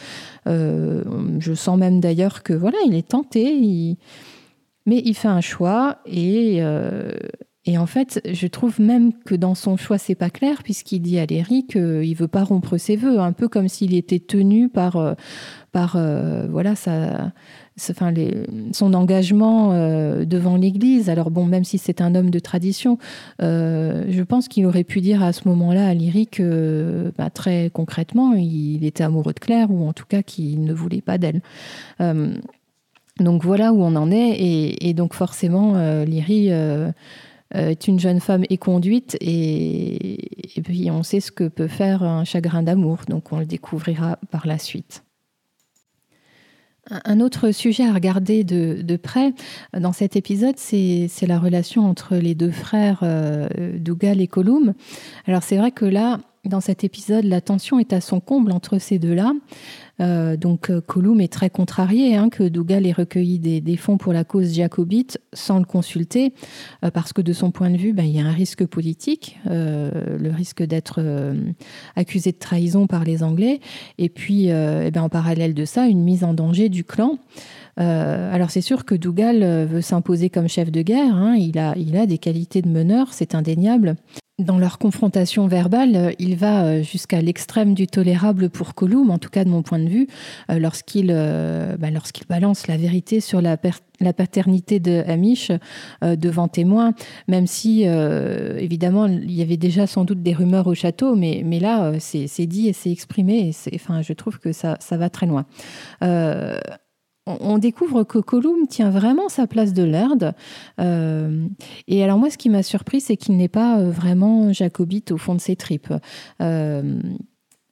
Je 0.46 1.55
sens 1.55 1.79
même 1.79 2.00
d'ailleurs 2.00 2.42
que 2.42 2.53
voilà, 2.53 2.79
il 2.87 2.94
est 2.94 3.09
tenté, 3.09 3.96
mais 4.87 5.03
il 5.05 5.14
fait 5.14 5.29
un 5.29 5.40
choix 5.40 5.98
et, 6.07 6.59
euh, 6.61 7.12
et 7.64 7.79
en 7.79 7.87
fait, 7.87 8.20
je 8.31 8.46
trouve 8.46 8.81
même 8.81 9.12
que 9.24 9.35
dans 9.35 9.55
son 9.55 9.77
choix, 9.77 9.96
c'est 9.96 10.14
pas 10.14 10.31
clair 10.31 10.62
puisqu'il 10.62 11.00
dit 11.00 11.18
à 11.18 11.27
Léry 11.27 11.66
qu'il 11.66 12.14
veut 12.14 12.29
pas 12.29 12.44
rompre 12.44 12.77
ses 12.77 12.96
vœux, 12.96 13.18
un 13.18 13.33
peu 13.33 13.48
comme 13.48 13.68
s'il 13.68 13.94
était 13.94 14.18
tenu 14.18 14.68
par, 14.68 14.96
euh, 14.96 15.14
par 15.72 15.96
euh, 15.96 16.46
voilà 16.50 16.74
sa 16.77 17.33
son 17.77 18.95
engagement 18.95 19.73
euh, 19.73 20.25
devant 20.25 20.57
l'Église. 20.57 21.11
Alors 21.11 21.31
bon, 21.31 21.45
même 21.45 21.65
si 21.65 21.79
c'est 21.79 22.01
un 22.01 22.15
homme 22.15 22.31
de 22.31 22.39
tradition, 22.39 22.99
euh, 23.43 24.05
je 24.09 24.23
pense 24.23 24.49
qu'il 24.49 24.67
aurait 24.67 24.85
pu 24.85 25.01
dire 25.01 25.23
à 25.23 25.33
ce 25.33 25.49
moment-là 25.49 25.89
à 25.89 25.95
Lyrique 25.95 26.33
que 26.33 27.13
bah, 27.19 27.31
très 27.31 27.71
concrètement, 27.73 28.33
il 28.33 28.85
était 28.85 29.05
amoureux 29.05 29.33
de 29.33 29.41
Claire, 29.41 29.71
ou 29.71 29.87
en 29.87 29.93
tout 29.93 30.07
cas 30.07 30.23
qu'il 30.23 30.65
ne 30.65 30.73
voulait 30.73 31.03
pas 31.03 31.19
d'elle. 31.19 31.43
Euh, 32.01 32.35
donc 33.21 33.45
voilà 33.45 33.73
où 33.73 33.83
on 33.83 33.95
en 33.95 34.11
est, 34.11 34.37
et, 34.81 34.93
donc 34.93 35.15
forcément, 35.15 35.75
Lyrie 36.05 36.49
est 36.49 37.87
une 37.87 38.01
jeune 38.01 38.19
femme 38.19 38.43
éconduite, 38.51 39.17
et 39.21 40.19
puis 40.65 40.91
on 40.91 41.05
sait 41.05 41.21
ce 41.21 41.31
que 41.31 41.47
peut 41.47 41.69
faire 41.69 42.03
un 42.03 42.25
chagrin 42.25 42.65
d'amour, 42.65 43.03
donc 43.09 43.33
on 43.33 43.39
le 43.39 43.47
découvrira 43.47 44.19
par 44.33 44.49
la 44.49 44.59
suite. 44.59 45.04
Un 46.90 47.20
autre 47.20 47.51
sujet 47.51 47.87
à 47.87 47.92
regarder 47.92 48.44
de, 48.44 48.97
près 48.97 49.33
dans 49.79 49.92
cet 49.92 50.16
épisode, 50.16 50.57
c'est 50.59 51.09
la 51.27 51.38
relation 51.38 51.88
entre 51.88 52.16
les 52.16 52.35
deux 52.35 52.51
frères 52.51 53.01
euh, 53.03 53.49
Dougal 53.79 54.20
et 54.20 54.27
Colum. 54.27 54.75
Alors 55.27 55.42
c'est 55.42 55.57
vrai 55.57 55.70
que 55.70 55.87
là, 55.87 56.18
dans 56.44 56.61
cet 56.61 56.85
épisode, 56.85 57.24
la 57.24 57.40
tension 57.40 57.78
est 57.78 57.92
à 57.92 58.00
son 58.00 58.20
comble 58.20 58.52
entre 58.52 58.78
ces 58.78 58.98
deux-là. 58.98 59.33
Euh, 60.00 60.37
donc 60.37 60.70
euh, 60.70 60.80
Colum 60.80 61.20
est 61.20 61.33
très 61.33 61.50
contrarié 61.50 62.16
hein, 62.16 62.28
que 62.28 62.42
Dougal 62.42 62.85
ait 62.85 62.92
recueilli 62.92 63.38
des, 63.38 63.76
fonds 63.76 63.96
pour 63.96 64.12
la 64.12 64.24
cause 64.24 64.52
jacobite 64.52 65.20
sans 65.33 65.59
le 65.59 65.64
consulter, 65.64 66.35
euh, 66.85 66.90
parce 66.90 67.12
que 67.12 67.22
de 67.22 67.33
son 67.33 67.50
point 67.50 67.70
de 67.70 67.76
vue, 67.76 67.92
ben, 67.92 68.04
il 68.04 68.16
y 68.16 68.20
a 68.20 68.24
un 68.24 68.33
risque 68.33 68.66
politique, 68.66 69.38
le 69.46 70.30
risque 70.30 70.62
d'être 70.62 71.00
accusé 71.96 72.33
de 72.33 72.38
trahison 72.38 72.87
par 72.87 73.04
les 73.04 73.22
Anglais, 73.22 73.61
et 73.98 74.09
puis 74.09 74.48
ben, 74.48 75.02
en 75.02 75.09
parallèle 75.09 75.54
de 75.54 75.64
ça, 75.64 75.87
une 75.87 76.02
mise 76.02 76.24
en 76.24 76.35
danger 76.35 76.68
du 76.68 76.85
clan. 76.85 77.18
alors 77.76 78.50
c'est 78.50 78.61
sûr 78.61 78.85
que 78.85 78.94
Dougal 78.94 79.66
veut 79.66 79.83
s'imposer 79.83 80.30
comme 80.30 80.48
chef 80.48 80.70
de 80.70 80.83
guerre, 80.83 81.14
hein. 81.14 81.37
il, 81.37 81.59
a, 81.59 81.74
il 81.76 81.96
a 81.96 82.07
des 82.07 82.18
qualités 82.18 82.62
de 82.62 82.68
meneur, 82.68 83.12
c'est 83.12 83.35
indéniable. 83.35 83.96
Dans 84.38 84.59
leur 84.59 84.79
confrontation 84.79 85.47
verbale, 85.47 86.14
il 86.18 86.37
va 86.37 86.83
jusqu'à 86.83 87.20
l'extrême 87.20 87.75
du 87.75 87.87
tolérable 87.87 88.51
pour 88.51 88.75
Colum, 88.75 89.11
en 89.11 89.18
tout 89.18 89.31
cas 89.31 89.44
de 89.44 89.51
mon 89.51 89.62
point 89.62 89.79
de 89.79 89.88
vue, 89.88 90.09
lorsqu'il 90.49 91.07
bah, 91.07 91.90
lorsqu'il 91.90 92.27
balance 92.27 92.66
la 92.66 92.77
vérité 92.77 93.20
sur 93.20 93.40
la, 93.40 93.57
la 94.01 94.12
paternité 94.12 94.81
de 94.81 95.05
Hamish 95.07 95.53
devant 96.03 96.49
témoins, 96.49 96.94
même 97.29 97.47
si, 97.47 97.83
évidemment, 97.83 99.07
il 99.07 99.33
y 99.33 99.42
avait 99.42 99.57
déjà 99.57 99.87
sans 99.87 100.05
doute 100.05 100.23
des 100.23 100.33
rumeurs 100.33 100.66
au 100.66 100.75
château, 100.75 101.14
mais, 101.14 101.42
mais 101.44 101.61
là, 101.61 101.92
c'est 102.01 102.47
dit 102.47 102.68
et 102.68 102.73
c'est 102.73 102.90
exprimé, 102.90 103.51
et 103.70 103.75
enfin, 103.77 104.03
je 104.03 104.12
trouve 104.12 104.38
que 104.40 104.53
ça, 104.53 104.77
ça 104.81 104.97
va 104.97 105.11
très 105.11 105.27
loin 105.27 105.47
on 107.27 107.59
découvre 107.59 108.05
que 108.05 108.19
Colum 108.19 108.67
tient 108.69 108.91
vraiment 108.91 109.29
sa 109.29 109.47
place 109.47 109.73
de 109.73 109.83
l'Erde. 109.83 110.35
Euh, 110.81 111.47
et 111.89 112.05
alors 112.05 112.19
moi, 112.19 112.31
ce 112.31 112.37
qui 112.37 112.51
m'a 112.51 112.63
surpris, 112.63 113.01
c'est 113.01 113.17
qu'il 113.17 113.37
n'est 113.37 113.49
pas 113.49 113.79
euh, 113.79 113.91
vraiment 113.91 114.53
jacobite 114.53 115.11
au 115.11 115.17
fond 115.17 115.35
de 115.35 115.41
ses 115.41 115.57
tripes. 115.57 115.93
Euh, 116.43 117.01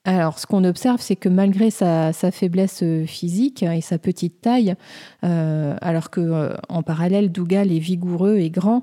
alors, 0.05 0.41
ce 0.41 0.47
qu'on 0.47 0.65
observe, 0.65 1.01
c'est 1.01 1.15
que 1.15 1.29
malgré 1.29 1.71
sa, 1.71 2.13
faiblesse 2.13 2.83
physique 3.07 3.63
et 3.63 3.81
sa 3.81 3.99
petite 3.99 4.41
taille, 4.41 4.75
alors 5.23 6.11
que 6.11 6.57
en 6.69 6.83
parallèle, 6.83 7.31
Dougal 7.31 7.71
est 7.71 7.79
vigoureux 7.79 8.39
et 8.39 8.51
grand, 8.51 8.83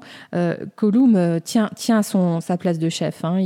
Colum 0.78 1.42
tient, 1.44 1.70
sa 1.76 2.58
place 2.58 2.80
de 2.80 2.88
chef. 2.88 3.26
Hein. 3.26 3.42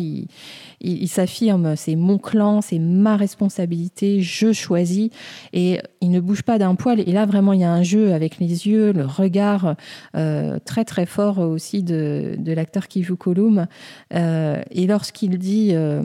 Il, 0.84 1.08
s'affirme, 1.08 1.76
c'est 1.76 1.96
mon 1.96 2.18
clan, 2.18 2.62
c'est 2.62 2.80
ma 2.80 3.16
responsabilité, 3.16 4.22
je 4.22 4.52
choisis, 4.52 5.10
et 5.54 5.80
il 6.02 6.12
ne 6.12 6.20
bouge 6.20 6.44
pas 6.44 6.58
d'un 6.58 6.76
poil. 6.76 7.00
Et 7.00 7.12
là, 7.12 7.26
vraiment, 7.26 7.54
il 7.54 7.62
y 7.62 7.64
a 7.64 7.72
un 7.72 7.84
jeu 7.84 8.14
avec 8.14 8.40
les 8.40 8.68
yeux, 8.68 8.92
le 8.92 9.06
regard 9.06 9.76
euh, 10.16 10.60
très 10.66 10.86
très 10.86 11.06
fort 11.06 11.40
aussi 11.40 11.84
de, 11.84 12.38
l'acteur 12.46 12.88
qui 12.88 13.04
joue 13.04 13.16
Colum. 13.16 13.68
Euh, 14.14 14.62
et 14.72 14.88
lorsqu'il 14.88 15.38
dit 15.38 15.72
euh, 15.74 16.04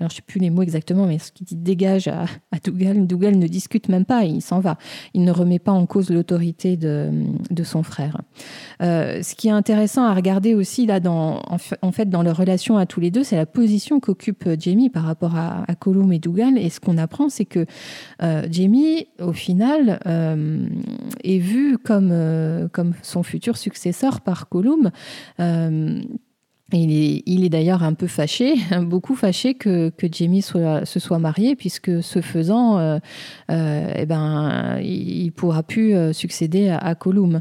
alors 0.00 0.10
je 0.10 0.14
ne 0.14 0.16
sais 0.16 0.22
plus 0.22 0.38
les 0.38 0.50
mots 0.50 0.62
exactement, 0.62 1.06
mais 1.06 1.18
ce 1.18 1.32
qu'il 1.32 1.44
dit 1.44 1.56
dégage 1.56 2.06
à, 2.06 2.26
Dougal, 2.64 3.06
Dougal 3.06 3.36
ne 3.36 3.48
discute 3.48 3.88
même 3.88 4.04
pas, 4.04 4.24
il 4.24 4.42
s'en 4.42 4.60
va. 4.60 4.78
Il 5.12 5.24
ne 5.24 5.32
remet 5.32 5.58
pas 5.58 5.72
en 5.72 5.86
cause 5.86 6.10
l'autorité 6.10 6.76
de, 6.76 7.10
son 7.64 7.82
frère. 7.82 8.20
Euh, 8.80 9.22
ce 9.22 9.34
qui 9.34 9.48
est 9.48 9.52
intéressant 9.52 10.04
à 10.04 10.14
regarder 10.14 10.54
aussi 10.54 10.86
là, 10.86 11.00
dans, 11.00 11.42
en, 11.82 11.92
fait, 11.92 12.08
dans 12.08 12.22
leur 12.22 12.36
relation 12.36 12.76
à 12.76 12.86
tous 12.86 13.00
les 13.00 13.10
deux, 13.10 13.24
c'est 13.24 13.36
la 13.36 13.46
position 13.46 13.98
qu'occupe 13.98 14.48
Jamie 14.58 14.88
par 14.88 15.02
rapport 15.02 15.34
à, 15.34 15.64
à 15.66 15.74
Colum 15.74 16.12
et 16.12 16.20
Dougal. 16.20 16.58
Et 16.58 16.70
ce 16.70 16.78
qu'on 16.78 16.96
apprend, 16.96 17.28
c'est 17.28 17.44
que 17.44 17.66
euh, 18.22 18.46
Jamie, 18.50 19.08
au 19.20 19.32
final, 19.32 19.98
euh, 20.06 20.68
est 21.24 21.38
vu 21.38 21.76
comme, 21.76 22.68
comme 22.72 22.94
son 23.02 23.24
futur 23.24 23.56
successeur 23.56 24.20
par 24.20 24.48
Colum. 24.48 24.90
Il 26.74 26.92
est, 26.92 27.22
il 27.24 27.46
est 27.46 27.48
d'ailleurs 27.48 27.82
un 27.82 27.94
peu 27.94 28.06
fâché, 28.06 28.56
beaucoup 28.82 29.14
fâché 29.14 29.54
que, 29.54 29.88
que 29.88 30.06
Jamie 30.10 30.42
soit, 30.42 30.84
se 30.84 31.00
soit 31.00 31.18
marié, 31.18 31.56
puisque 31.56 32.02
ce 32.02 32.20
faisant, 32.20 32.78
euh, 32.78 32.98
euh, 33.50 33.90
eh 33.96 34.04
ben, 34.04 34.78
il 34.82 35.32
pourra 35.32 35.62
plus 35.62 35.94
euh, 35.94 36.12
succéder 36.12 36.68
à, 36.68 36.76
à 36.76 36.94
Colum. 36.94 37.40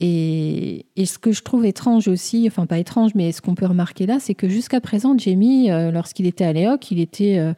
Et, 0.00 0.86
et, 0.94 1.06
ce 1.06 1.18
que 1.18 1.32
je 1.32 1.42
trouve 1.42 1.66
étrange 1.66 2.06
aussi, 2.06 2.44
enfin 2.46 2.66
pas 2.66 2.78
étrange, 2.78 3.16
mais 3.16 3.32
ce 3.32 3.42
qu'on 3.42 3.56
peut 3.56 3.66
remarquer 3.66 4.06
là, 4.06 4.18
c'est 4.20 4.34
que 4.34 4.48
jusqu'à 4.48 4.80
présent, 4.80 5.18
Jamie, 5.18 5.70
lorsqu'il 5.92 6.26
était 6.26 6.44
à 6.44 6.52
Léoc, 6.52 6.92
il 6.92 7.00
était 7.00 7.38
euh, 7.38 7.54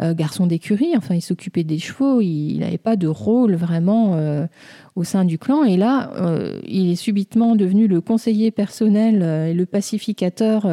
garçon 0.00 0.46
d'écurie, 0.46 0.96
enfin 0.96 1.14
il 1.14 1.20
s'occupait 1.20 1.64
des 1.64 1.78
chevaux, 1.78 2.20
il 2.20 2.58
n'avait 2.58 2.78
pas 2.78 2.96
de 2.96 3.08
rôle 3.08 3.54
vraiment 3.54 4.14
euh, 4.14 4.46
au 4.94 5.04
sein 5.04 5.24
du 5.24 5.38
clan. 5.38 5.64
Et 5.64 5.76
là, 5.76 6.12
euh, 6.16 6.60
il 6.66 6.90
est 6.90 6.96
subitement 6.96 7.56
devenu 7.56 7.88
le 7.88 8.00
conseiller 8.00 8.50
personnel 8.50 9.22
et 9.22 9.54
le 9.54 9.66
pacificateur 9.66 10.66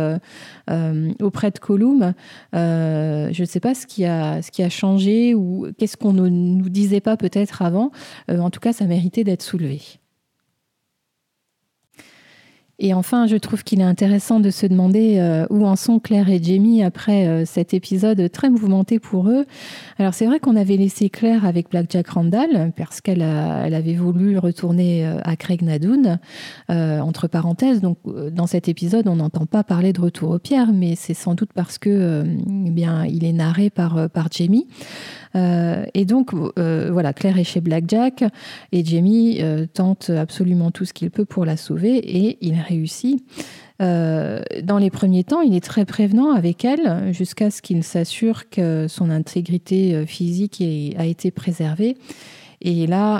auprès 1.21 1.51
de 1.51 1.59
Colum. 1.59 2.13
je 2.53 3.39
ne 3.41 3.45
sais 3.45 3.59
pas 3.59 3.73
ce 3.73 3.87
qui, 3.87 4.05
a, 4.05 4.41
ce 4.41 4.51
qui 4.51 4.63
a 4.63 4.69
changé 4.69 5.33
ou 5.33 5.67
qu'est-ce 5.77 5.97
qu'on 5.97 6.13
ne 6.13 6.29
nous 6.29 6.69
disait 6.69 7.01
pas 7.01 7.17
peut-être 7.17 7.61
avant. 7.61 7.91
en 8.29 8.49
tout 8.49 8.59
cas, 8.59 8.73
ça 8.73 8.85
méritait 8.85 9.23
d'être 9.23 9.43
soulevé. 9.43 9.81
Et 12.77 12.93
enfin, 12.93 13.25
je 13.25 13.37
trouve 13.37 13.63
qu'il 13.63 13.79
est 13.79 13.85
intéressant 13.85 14.41
de 14.41 14.49
se 14.49 14.65
demander 14.65 15.17
euh, 15.17 15.45
où 15.49 15.65
en 15.65 15.77
sont 15.77 15.99
Claire 15.99 16.29
et 16.29 16.43
Jamie 16.43 16.83
après 16.83 17.25
euh, 17.25 17.45
cet 17.45 17.73
épisode 17.73 18.29
très 18.29 18.49
mouvementé 18.49 18.99
pour 18.99 19.29
eux. 19.29 19.45
Alors 19.97 20.13
c'est 20.13 20.25
vrai 20.25 20.39
qu'on 20.39 20.57
avait 20.57 20.75
laissé 20.75 21.09
Claire 21.09 21.45
avec 21.45 21.69
Black 21.69 21.85
Jack 21.89 22.09
Randall 22.09 22.73
parce 22.75 22.99
qu'elle 22.99 23.21
elle 23.21 23.73
avait 23.73 23.93
voulu 23.93 24.37
retourner 24.37 25.07
euh, 25.07 25.19
à 25.23 25.37
Craig 25.37 25.61
Nadoun. 25.61 26.19
entre 26.69 27.27
parenthèses, 27.27 27.81
donc 27.81 27.97
dans 28.31 28.47
cet 28.47 28.67
épisode, 28.67 29.07
on 29.07 29.15
n'entend 29.15 29.45
pas 29.45 29.63
parler 29.63 29.93
de 29.93 30.01
retour 30.01 30.31
aux 30.31 30.39
pierres, 30.39 30.73
mais 30.73 30.95
c'est 30.95 31.13
sans 31.13 31.33
doute 31.33 31.51
parce 31.53 31.77
que 31.77 32.25
eh 32.65 32.71
bien 32.71 33.05
il 33.05 33.23
est 33.23 33.33
narré 33.33 33.69
par 33.69 34.09
par 34.09 34.27
Jamie. 34.31 34.67
Euh, 35.35 35.85
et 35.93 36.05
donc, 36.05 36.31
euh, 36.33 36.89
voilà, 36.91 37.13
Claire 37.13 37.37
est 37.37 37.43
chez 37.43 37.61
Blackjack 37.61 38.23
et 38.71 38.85
Jamie 38.85 39.39
euh, 39.41 39.65
tente 39.65 40.09
absolument 40.09 40.71
tout 40.71 40.85
ce 40.85 40.93
qu'il 40.93 41.11
peut 41.11 41.25
pour 41.25 41.45
la 41.45 41.57
sauver 41.57 41.97
et 41.97 42.37
il 42.41 42.59
réussit. 42.59 43.23
dans 43.79 44.77
les 44.79 44.89
premiers 44.89 45.25
temps, 45.25 45.41
il 45.41 45.53
est 45.53 45.63
très 45.63 45.85
prévenant 45.85 46.31
avec 46.31 46.63
elle 46.63 47.13
jusqu'à 47.13 47.51
ce 47.51 47.61
qu'il 47.61 47.83
s'assure 47.83 48.49
que 48.49 48.87
son 48.87 49.09
intégrité 49.09 50.05
physique 50.05 50.63
a 50.97 51.05
été 51.05 51.29
préservée. 51.29 51.97
Et 52.61 52.87
là, 52.87 53.19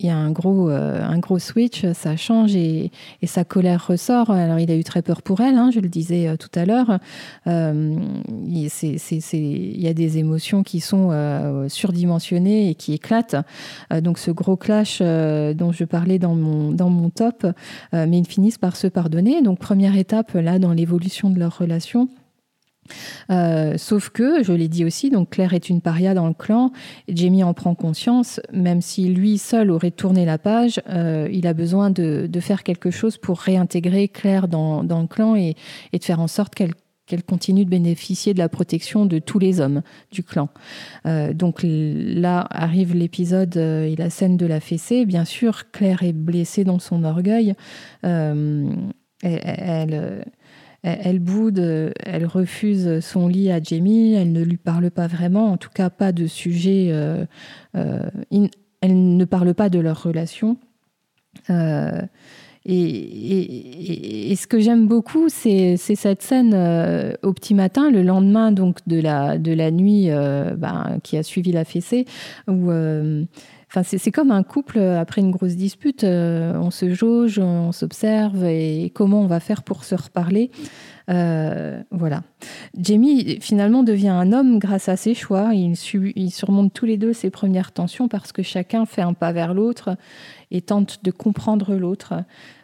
il 0.00 0.06
y 0.06 0.10
a 0.10 0.16
un 0.16 0.30
gros, 0.30 0.70
euh, 0.70 1.02
un 1.02 1.18
gros 1.18 1.38
switch, 1.38 1.84
ça 1.92 2.16
change 2.16 2.56
et, 2.56 2.90
sa 3.24 3.44
colère 3.44 3.86
ressort. 3.86 4.30
Alors, 4.30 4.58
il 4.58 4.70
a 4.70 4.76
eu 4.76 4.82
très 4.82 5.02
peur 5.02 5.20
pour 5.20 5.40
elle, 5.40 5.56
hein, 5.56 5.70
je 5.72 5.78
le 5.78 5.88
disais 5.88 6.26
euh, 6.26 6.36
tout 6.36 6.48
à 6.54 6.64
l'heure. 6.64 6.98
Euh, 7.46 7.96
il 8.46 9.82
y 9.82 9.88
a 9.88 9.94
des 9.94 10.18
émotions 10.18 10.62
qui 10.62 10.80
sont 10.80 11.10
surdimensionnées 11.68 12.70
et 12.70 12.74
qui 12.74 12.94
éclatent. 12.94 13.36
donc, 14.02 14.18
ce 14.18 14.30
gros 14.30 14.56
clash 14.56 15.00
dont 15.00 15.72
je 15.72 15.84
parlais 15.84 16.18
dans 16.18 16.34
mon, 16.34 16.72
dans 16.72 16.90
mon 16.90 17.10
top, 17.10 17.46
mais 17.92 18.18
ils 18.18 18.26
finissent 18.26 18.58
par 18.58 18.76
se 18.76 18.86
pardonner. 18.86 19.42
Donc, 19.42 19.58
première 19.58 19.96
étape 19.96 20.32
là 20.34 20.58
dans 20.58 20.72
l'évolution 20.72 21.30
de 21.30 21.38
leur 21.38 21.58
relation 21.58 22.08
euh, 23.30 23.74
sauf 23.76 24.10
que, 24.10 24.42
je 24.42 24.52
l'ai 24.52 24.68
dit 24.68 24.84
aussi, 24.84 25.10
donc 25.10 25.30
Claire 25.30 25.54
est 25.54 25.68
une 25.68 25.80
paria 25.80 26.14
dans 26.14 26.26
le 26.26 26.34
clan. 26.34 26.72
Jamie 27.08 27.44
en 27.44 27.54
prend 27.54 27.74
conscience, 27.74 28.40
même 28.52 28.80
si 28.80 29.08
lui 29.08 29.38
seul 29.38 29.70
aurait 29.70 29.90
tourné 29.90 30.24
la 30.24 30.38
page, 30.38 30.80
euh, 30.88 31.28
il 31.32 31.46
a 31.46 31.54
besoin 31.54 31.90
de, 31.90 32.28
faire 32.40 32.62
quelque 32.62 32.90
chose 32.90 33.18
pour 33.18 33.38
réintégrer 33.38 34.08
Claire 34.08 34.48
dans, 34.48 34.82
le 34.82 35.06
clan 35.06 35.36
et, 35.36 35.56
de 35.92 36.02
faire 36.02 36.20
en 36.20 36.26
sorte 36.26 36.54
qu'elle 36.54 36.72
continue 37.24 37.66
de 37.66 37.70
bénéficier 37.70 38.32
de 38.32 38.38
la 38.38 38.48
protection 38.48 39.04
de 39.04 39.18
tous 39.18 39.38
les 39.38 39.60
hommes 39.60 39.82
du 40.10 40.22
clan. 40.22 40.48
Euh, 41.06 41.34
donc 41.34 41.58
là 41.62 42.46
arrive 42.50 42.94
l'épisode 42.94 43.56
et 43.56 43.94
la 43.96 44.08
scène 44.08 44.38
de 44.38 44.46
la 44.46 44.60
fessée. 44.60 45.04
Bien 45.04 45.26
sûr, 45.26 45.70
Claire 45.70 46.02
est 46.02 46.14
blessée 46.14 46.64
dans 46.64 46.78
son 46.78 47.04
orgueil. 47.04 47.54
elle 48.02 50.24
boude, 51.18 51.92
elle 52.04 52.26
refuse 52.26 53.00
son 53.00 53.28
lit 53.28 53.50
à 53.50 53.62
Jamie, 53.62 54.14
elle 54.14 54.32
ne 54.32 54.42
lui 54.42 54.56
parle 54.56 54.90
pas 54.90 55.06
vraiment, 55.06 55.52
en 55.52 55.56
tout 55.56 55.70
cas 55.72 55.90
pas 55.90 56.12
de 56.12 56.26
sujet, 56.26 56.88
euh, 56.90 57.24
euh, 57.76 58.10
elle 58.80 59.16
ne 59.16 59.24
parle 59.24 59.54
pas 59.54 59.68
de 59.68 59.78
leur 59.78 60.02
relation. 60.02 60.56
Euh, 61.50 62.00
et, 62.64 64.34
ce 64.36 64.46
que 64.46 64.60
j'aime 64.60 64.86
beaucoup, 64.86 65.28
c'est 65.28 65.76
cette 65.76 66.22
scène 66.22 66.54
au 67.22 67.32
petit 67.32 67.54
matin, 67.54 67.90
le 67.90 68.02
lendemain 68.02 68.52
donc 68.52 68.78
de 68.86 69.00
la, 69.00 69.38
de 69.38 69.52
la 69.52 69.70
nuit 69.70 70.08
ben, 70.08 70.98
qui 71.02 71.16
a 71.16 71.22
suivi 71.22 71.52
la 71.52 71.64
fessée, 71.64 72.04
où 72.48 72.70
Enfin, 73.72 73.84
c'est 73.84 74.10
comme 74.10 74.32
un 74.32 74.42
couple 74.42 74.78
euh, 74.78 75.00
après 75.00 75.20
une 75.20 75.30
grosse 75.30 75.54
dispute. 75.54 76.02
Euh, 76.02 76.58
on 76.58 76.72
se 76.72 76.92
jauge, 76.92 77.38
on 77.38 77.70
s'observe 77.70 78.44
et 78.44 78.90
comment 78.92 79.22
on 79.22 79.28
va 79.28 79.38
faire 79.38 79.62
pour 79.62 79.84
se 79.84 79.94
reparler. 79.94 80.50
Euh, 81.08 81.80
voilà. 81.92 82.24
Jamie 82.76 83.38
finalement 83.40 83.84
devient 83.84 84.08
un 84.08 84.32
homme 84.32 84.58
grâce 84.58 84.88
à 84.88 84.96
ses 84.96 85.14
choix. 85.14 85.54
Il, 85.54 85.76
surmonte 85.76 86.74
tous 86.74 86.84
les 86.84 86.96
deux 86.96 87.12
ses 87.12 87.30
premières 87.30 87.70
tensions 87.70 88.08
parce 88.08 88.32
que 88.32 88.42
chacun 88.42 88.86
fait 88.86 89.02
un 89.02 89.12
pas 89.12 89.30
vers 89.30 89.54
l'autre 89.54 89.96
et 90.50 90.62
tente 90.62 91.04
de 91.04 91.12
comprendre 91.12 91.76
l'autre. 91.76 92.14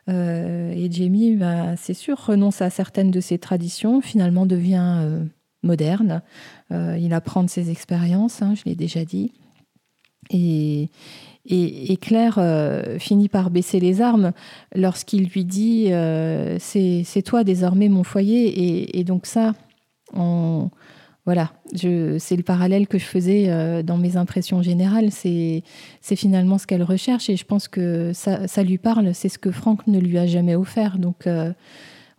et 0.08 0.88
Jamie, 0.90 1.36
bah, 1.36 1.76
c'est 1.76 1.94
sûr, 1.94 2.18
renonce 2.18 2.62
à 2.62 2.70
certaines 2.70 3.12
de 3.12 3.20
ses 3.20 3.38
traditions, 3.38 4.00
finalement 4.00 4.44
devient 4.44 5.20
moderne. 5.62 6.22
il 6.70 7.14
apprend 7.14 7.44
de 7.44 7.50
ses 7.50 7.70
expériences, 7.70 8.42
hein, 8.42 8.54
je 8.56 8.64
l'ai 8.64 8.74
déjà 8.74 9.04
dit. 9.04 9.32
Et, 10.30 10.88
et, 11.48 11.96
Claire 11.96 12.38
euh, 12.38 12.98
finit 12.98 13.28
par 13.28 13.50
baisser 13.50 13.78
les 13.78 14.00
armes 14.00 14.32
lorsqu'il 14.74 15.28
lui 15.28 15.44
dit 15.44 15.88
euh, 15.90 16.56
c'est 16.58 17.22
toi 17.24 17.44
désormais 17.44 17.88
mon 17.88 18.04
foyer. 18.04 18.98
Et, 18.98 19.04
donc 19.04 19.26
ça, 19.26 19.54
voilà, 21.24 21.52
c'est 21.74 22.36
le 22.36 22.42
parallèle 22.42 22.86
que 22.88 22.98
je 22.98 23.04
faisais 23.04 23.46
euh, 23.48 23.82
dans 23.82 23.96
mes 23.96 24.16
impressions 24.16 24.62
générales. 24.62 25.10
C'est 25.12 25.62
finalement 26.16 26.58
ce 26.58 26.66
qu'elle 26.66 26.82
recherche 26.82 27.30
et 27.30 27.36
je 27.36 27.44
pense 27.44 27.68
que 27.68 28.12
ça, 28.12 28.48
ça 28.48 28.62
lui 28.62 28.78
parle. 28.78 29.14
C'est 29.14 29.28
ce 29.28 29.38
que 29.38 29.50
Franck 29.50 29.86
ne 29.86 30.00
lui 30.00 30.18
a 30.18 30.26
jamais 30.26 30.56
offert. 30.56 30.98
Donc 30.98 31.28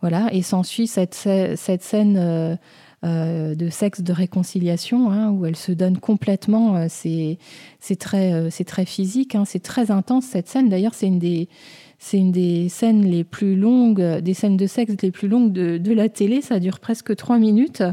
Voilà, 0.02 0.30
et 0.32 0.42
s'ensuit 0.42 0.88
cette, 0.88 1.16
cette 1.16 1.84
scène 1.84 2.58
de 3.04 3.70
sexe 3.70 4.02
de 4.02 4.12
réconciliation 4.12 5.12
hein, 5.12 5.30
où 5.32 5.46
elle 5.46 5.56
se 5.56 5.72
donne 5.72 5.98
complètement. 5.98 6.88
c'est 6.90 7.38
très, 8.00 8.50
c'est 8.52 8.66
très 8.66 8.86
physique, 8.86 9.36
hein, 9.36 9.46
c'est 9.46 9.64
très 9.64 9.92
intense 9.92 10.26
cette 10.26 10.48
scène. 10.48 10.70
D'ailleurs, 10.70 10.94
c'est 10.94 11.08
une 11.08 11.20
des 11.20 12.70
scènes 12.70 13.06
les 13.06 13.24
plus 13.24 13.56
longues, 13.56 14.20
des 14.20 14.34
scènes 14.34 14.58
de 14.58 14.68
sexe 14.68 14.94
les 15.02 15.12
plus 15.12 15.28
longues 15.28 15.52
de, 15.52 15.94
la 15.94 16.10
télé. 16.10 16.42
Ça 16.42 16.60
dure 16.60 16.80
presque 16.80 17.16
trois 17.16 17.38
minutes. 17.38 17.84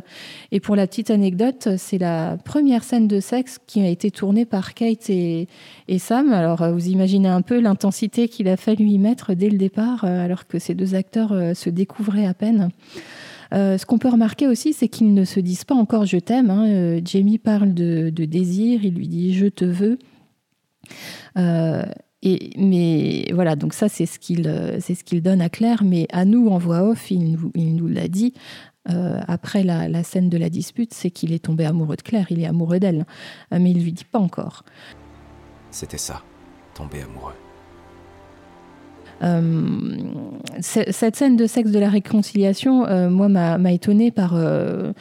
Et 0.53 0.61
pour 0.61 0.77
la 0.77 0.87
petite 0.87 1.11
anecdote, 1.11 1.69
c'est 1.77 1.99
la 1.99 2.37
première 2.45 2.85
scène 2.85 3.09
de 3.09 3.21
sexe 3.21 3.59
qui 3.67 3.81
a 3.81 3.89
été 3.89 4.11
tournée 4.11 4.45
par 4.45 4.75
Kate 4.75 5.11
et, 5.11 5.49
Sam. 5.99 6.33
Alors, 6.33 6.71
vous 6.73 6.89
imaginez 6.89 7.29
un 7.29 7.43
peu 7.43 7.61
l'intensité 7.61 8.29
qu'il 8.29 8.49
a 8.49 8.57
fallu 8.57 8.87
y 8.87 8.99
mettre 8.99 9.35
dès 9.35 9.49
le 9.49 9.59
départ, 9.59 10.05
euh, 10.05 10.25
alors 10.25 10.47
que 10.47 10.59
ces 10.59 10.75
deux 10.75 10.95
acteurs 10.95 11.33
euh, 11.33 11.55
se 11.55 11.71
découvraient 11.71 12.27
à 12.27 12.35
peine. 12.35 12.71
Euh, 13.55 13.79
ce 13.79 13.87
qu'on 13.87 13.99
peut 13.99 14.09
remarquer 14.09 14.49
aussi, 14.49 14.73
c'est 14.73 14.89
qu'ils 14.89 15.15
ne 15.15 15.25
se 15.25 15.41
disent 15.41 15.65
pas 15.65 15.75
encore 15.75 16.07
je 16.07 16.19
t'aime. 16.19 16.51
Hein. 16.51 17.01
Jamie 17.05 17.39
parle 17.39 17.73
de, 17.75 18.11
désir, 18.11 18.85
il 18.85 18.95
lui 18.95 19.09
dit 19.09 19.35
je 19.35 19.47
te 19.47 19.65
veux 19.65 19.99
mais 22.57 23.27
voilà, 23.33 23.57
donc 23.57 23.75
ça, 23.75 23.89
c'est 23.89 24.07
ce 24.07 24.19
qu'il 24.19 24.47
euh, 24.47 25.21
donne 25.21 25.41
à 25.41 25.49
Claire. 25.49 25.85
Mais 25.85 26.07
à 26.11 26.25
nous, 26.25 26.49
en 26.49 26.59
voix 26.59 26.83
off, 26.83 27.11
il 27.11 27.39
nous, 27.55 27.89
l'a 27.89 28.09
dit. 28.09 28.35
Euh, 28.91 29.21
après 29.29 29.63
la, 29.63 29.89
la, 29.89 30.03
scène 30.03 30.29
de 30.29 30.37
la 30.37 30.51
dispute, 30.51 30.93
c'est 30.93 31.11
qu'il 31.11 31.33
est 31.33 31.45
tombé 31.45 31.65
amoureux 31.65 31.97
de 31.97 32.03
Claire, 32.03 32.27
il 32.29 32.41
est 32.43 32.47
amoureux 32.47 32.79
d'elle, 32.79 33.07
euh, 33.53 33.59
mais 33.59 33.71
il 33.71 33.83
lui 33.83 33.93
dit 33.93 34.05
pas 34.05 34.19
encore. 34.19 34.63
C'était 35.71 35.97
ça, 35.97 36.23
tomber 36.75 37.01
amoureux. 37.01 37.33
Euh, 39.23 39.41
cette 40.61 41.17
scène 41.17 41.37
de 41.37 41.47
sexe 41.47 41.71
de 41.71 41.79
la 41.79 41.89
réconciliation, 41.89 42.87
euh, 42.87 43.09
moi, 43.09 43.29
m'a 43.29 43.73
étonnée 43.73 44.11
par 44.11 44.35
euh, 44.35 44.93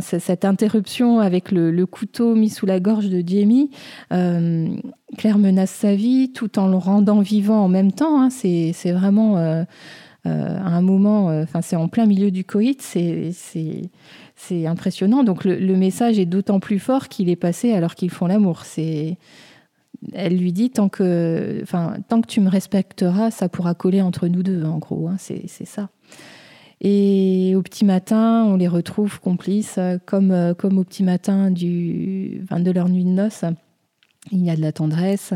cette 0.00 0.44
interruption 0.44 1.20
avec 1.20 1.50
le, 1.52 1.86
couteau 1.86 2.34
mis 2.34 2.50
sous 2.50 2.66
la 2.66 2.80
gorge 2.80 3.08
de 3.08 3.22
Jamie. 3.26 3.70
Claire 4.10 5.38
menace 5.38 5.70
sa 5.70 5.94
vie 5.94 6.32
tout 6.32 6.58
en 6.58 6.66
le 6.66 6.76
rendant 6.76 7.20
vivant 7.20 7.64
en 7.64 7.68
même 7.68 7.92
temps. 7.92 8.20
Hein. 8.20 8.30
C'est 8.30 8.92
vraiment 8.92 9.36
un 10.24 10.80
moment, 10.80 11.44
c'est 11.62 11.76
en 11.76 11.88
plein 11.88 12.06
milieu 12.06 12.30
du 12.30 12.44
coït. 12.44 12.82
C'est 12.82 14.66
impressionnant. 14.66 15.24
Donc 15.24 15.44
le, 15.44 15.56
le 15.56 15.76
message 15.76 16.18
est 16.18 16.26
d'autant 16.26 16.60
plus 16.60 16.78
fort 16.78 17.08
qu'il 17.08 17.30
est 17.30 17.36
passé 17.36 17.72
alors 17.72 17.94
qu'ils 17.94 18.10
font 18.10 18.26
l'amour. 18.26 18.64
C'est 18.64 19.16
elle 20.12 20.36
lui 20.36 20.52
dit 20.52 20.70
tant 20.70 20.88
que, 20.88 21.60
enfin, 21.62 21.96
tant 22.08 22.20
que 22.20 22.26
tu 22.26 22.40
me 22.40 22.48
respecteras, 22.48 23.30
ça 23.30 23.48
pourra 23.48 23.74
coller 23.74 24.02
entre 24.02 24.28
nous 24.28 24.42
deux, 24.42 24.64
en 24.64 24.78
gros. 24.78 25.08
Hein, 25.08 25.16
c'est 25.18 25.48
ça. 25.48 25.90
Et 26.80 27.54
au 27.56 27.62
petit 27.62 27.84
matin, 27.84 28.44
on 28.44 28.56
les 28.56 28.68
retrouve 28.68 29.20
complices, 29.20 29.78
comme, 30.04 30.54
comme 30.58 30.78
au 30.78 30.84
petit 30.84 31.04
matin 31.04 31.50
du, 31.50 32.44
de 32.50 32.70
leur 32.70 32.88
nuit 32.88 33.04
de 33.04 33.10
noces. 33.10 33.44
Il 34.32 34.44
y 34.44 34.50
a 34.50 34.56
de 34.56 34.60
la 34.60 34.72
tendresse, 34.72 35.32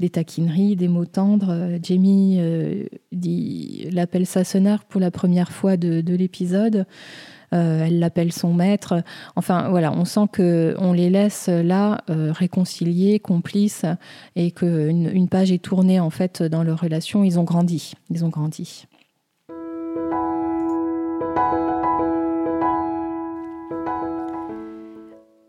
des 0.00 0.08
taquineries, 0.08 0.74
des 0.76 0.88
mots 0.88 1.04
tendres. 1.04 1.78
Jamie 1.82 2.38
euh, 2.40 2.84
dit 3.12 3.88
l'appelle 3.92 4.26
sa 4.26 4.42
pour 4.88 5.00
la 5.00 5.10
première 5.10 5.52
fois 5.52 5.76
de, 5.76 6.00
de 6.00 6.14
l'épisode. 6.14 6.86
Euh, 7.52 7.84
elle 7.84 7.98
l'appelle 7.98 8.32
son 8.32 8.52
maître. 8.52 9.02
Enfin, 9.36 9.68
voilà, 9.68 9.92
on 9.92 10.04
sent 10.04 10.26
que 10.32 10.74
on 10.78 10.92
les 10.92 11.10
laisse 11.10 11.48
là 11.48 12.02
euh, 12.10 12.32
réconciliés, 12.32 13.18
complices, 13.18 13.84
et 14.36 14.50
qu'une 14.50 15.10
une 15.12 15.28
page 15.28 15.52
est 15.52 15.62
tournée 15.62 16.00
en 16.00 16.10
fait 16.10 16.42
dans 16.42 16.62
leur 16.62 16.80
relation. 16.80 17.24
Ils 17.24 17.38
ont 17.38 17.44
grandi, 17.44 17.92
ils 18.10 18.24
ont 18.24 18.28
grandi. 18.28 18.86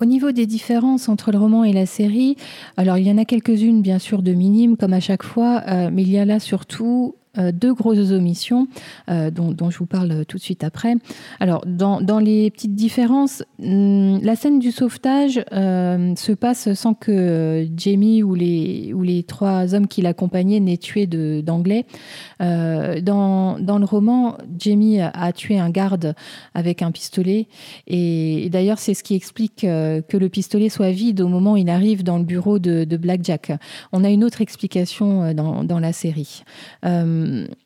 Au 0.04 0.06
niveau 0.06 0.34
des 0.34 0.46
différences 0.46 1.08
entre 1.08 1.32
le 1.32 1.38
roman 1.38 1.63
et 1.63 1.72
la 1.72 1.86
série, 1.86 2.36
alors 2.76 2.98
il 2.98 3.08
y 3.08 3.12
en 3.12 3.18
a 3.18 3.24
quelques-unes 3.24 3.82
bien 3.82 4.00
sûr 4.00 4.22
de 4.22 4.34
minimes 4.34 4.76
comme 4.76 4.92
à 4.92 5.00
chaque 5.00 5.24
fois, 5.24 5.63
euh, 5.70 5.89
mais 5.94 6.02
il 6.02 6.10
y 6.10 6.18
a 6.18 6.26
là 6.26 6.42
surtout 6.42 7.16
euh, 7.16 7.23
deux 7.38 7.74
grosses 7.74 8.12
omissions 8.12 8.67
euh, 9.10 9.32
dont, 9.32 9.69
je 9.69 9.78
vous 9.78 9.86
parle 9.86 10.26
tout 10.26 10.38
de 10.38 10.41
suite 10.41 10.63
après. 10.63 10.96
Alors, 11.39 11.63
dans, 11.65 12.19
les 12.19 12.52
petites 12.52 12.76
différences, 12.76 13.43
hmm, 13.60 14.19
la 14.22 14.36
scène 14.36 14.60
du 14.60 14.72
sauvetage 14.72 15.43
euh, 15.52 16.15
se 16.15 16.32
passe 16.32 16.74
sans 16.74 16.93
que 16.93 17.67
Jamie 17.76 18.24
ou 18.24 18.36
les, 18.36 19.26
trois 19.28 19.74
hommes 19.74 19.88
qui 19.88 20.02
l'accompagnaient 20.02 20.60
n'aient 20.60 20.78
tué 20.78 21.08
d'anglais. 21.08 21.86
dans, 22.39 23.58
le 23.60 23.86
roman, 23.86 24.38
Jamie 24.58 25.00
a, 25.02 25.32
tué 25.34 25.58
un 25.58 25.69
garde 25.69 26.15
avec 26.54 26.82
un 26.82 26.91
pistolet. 26.91 27.48
Et, 27.88 28.50
d'ailleurs, 28.52 28.80
c'est 28.80 28.93
ce 28.93 29.04
qui 29.04 29.15
explique 29.15 29.62
que 29.62 30.17
le 30.17 30.30
pistolet 30.30 30.69
soit 30.69 30.91
vide 30.91 31.22
au 31.22 31.28
moment 31.28 31.54
où 31.54 31.58
il 31.58 31.69
arrive 31.69 32.04
dans 32.04 32.17
le 32.17 32.24
bureau 32.24 32.60
de, 32.60 32.84
de 32.84 32.98
Blackjack. 32.98 33.54
On 33.91 34.04
a 34.04 34.10
une 34.10 34.24
autre 34.24 34.41
explication 34.41 35.34
dans, 35.34 35.80
la 35.80 35.93
série. 35.93 36.43
Euh, 36.86 37.23
um, 37.24 37.62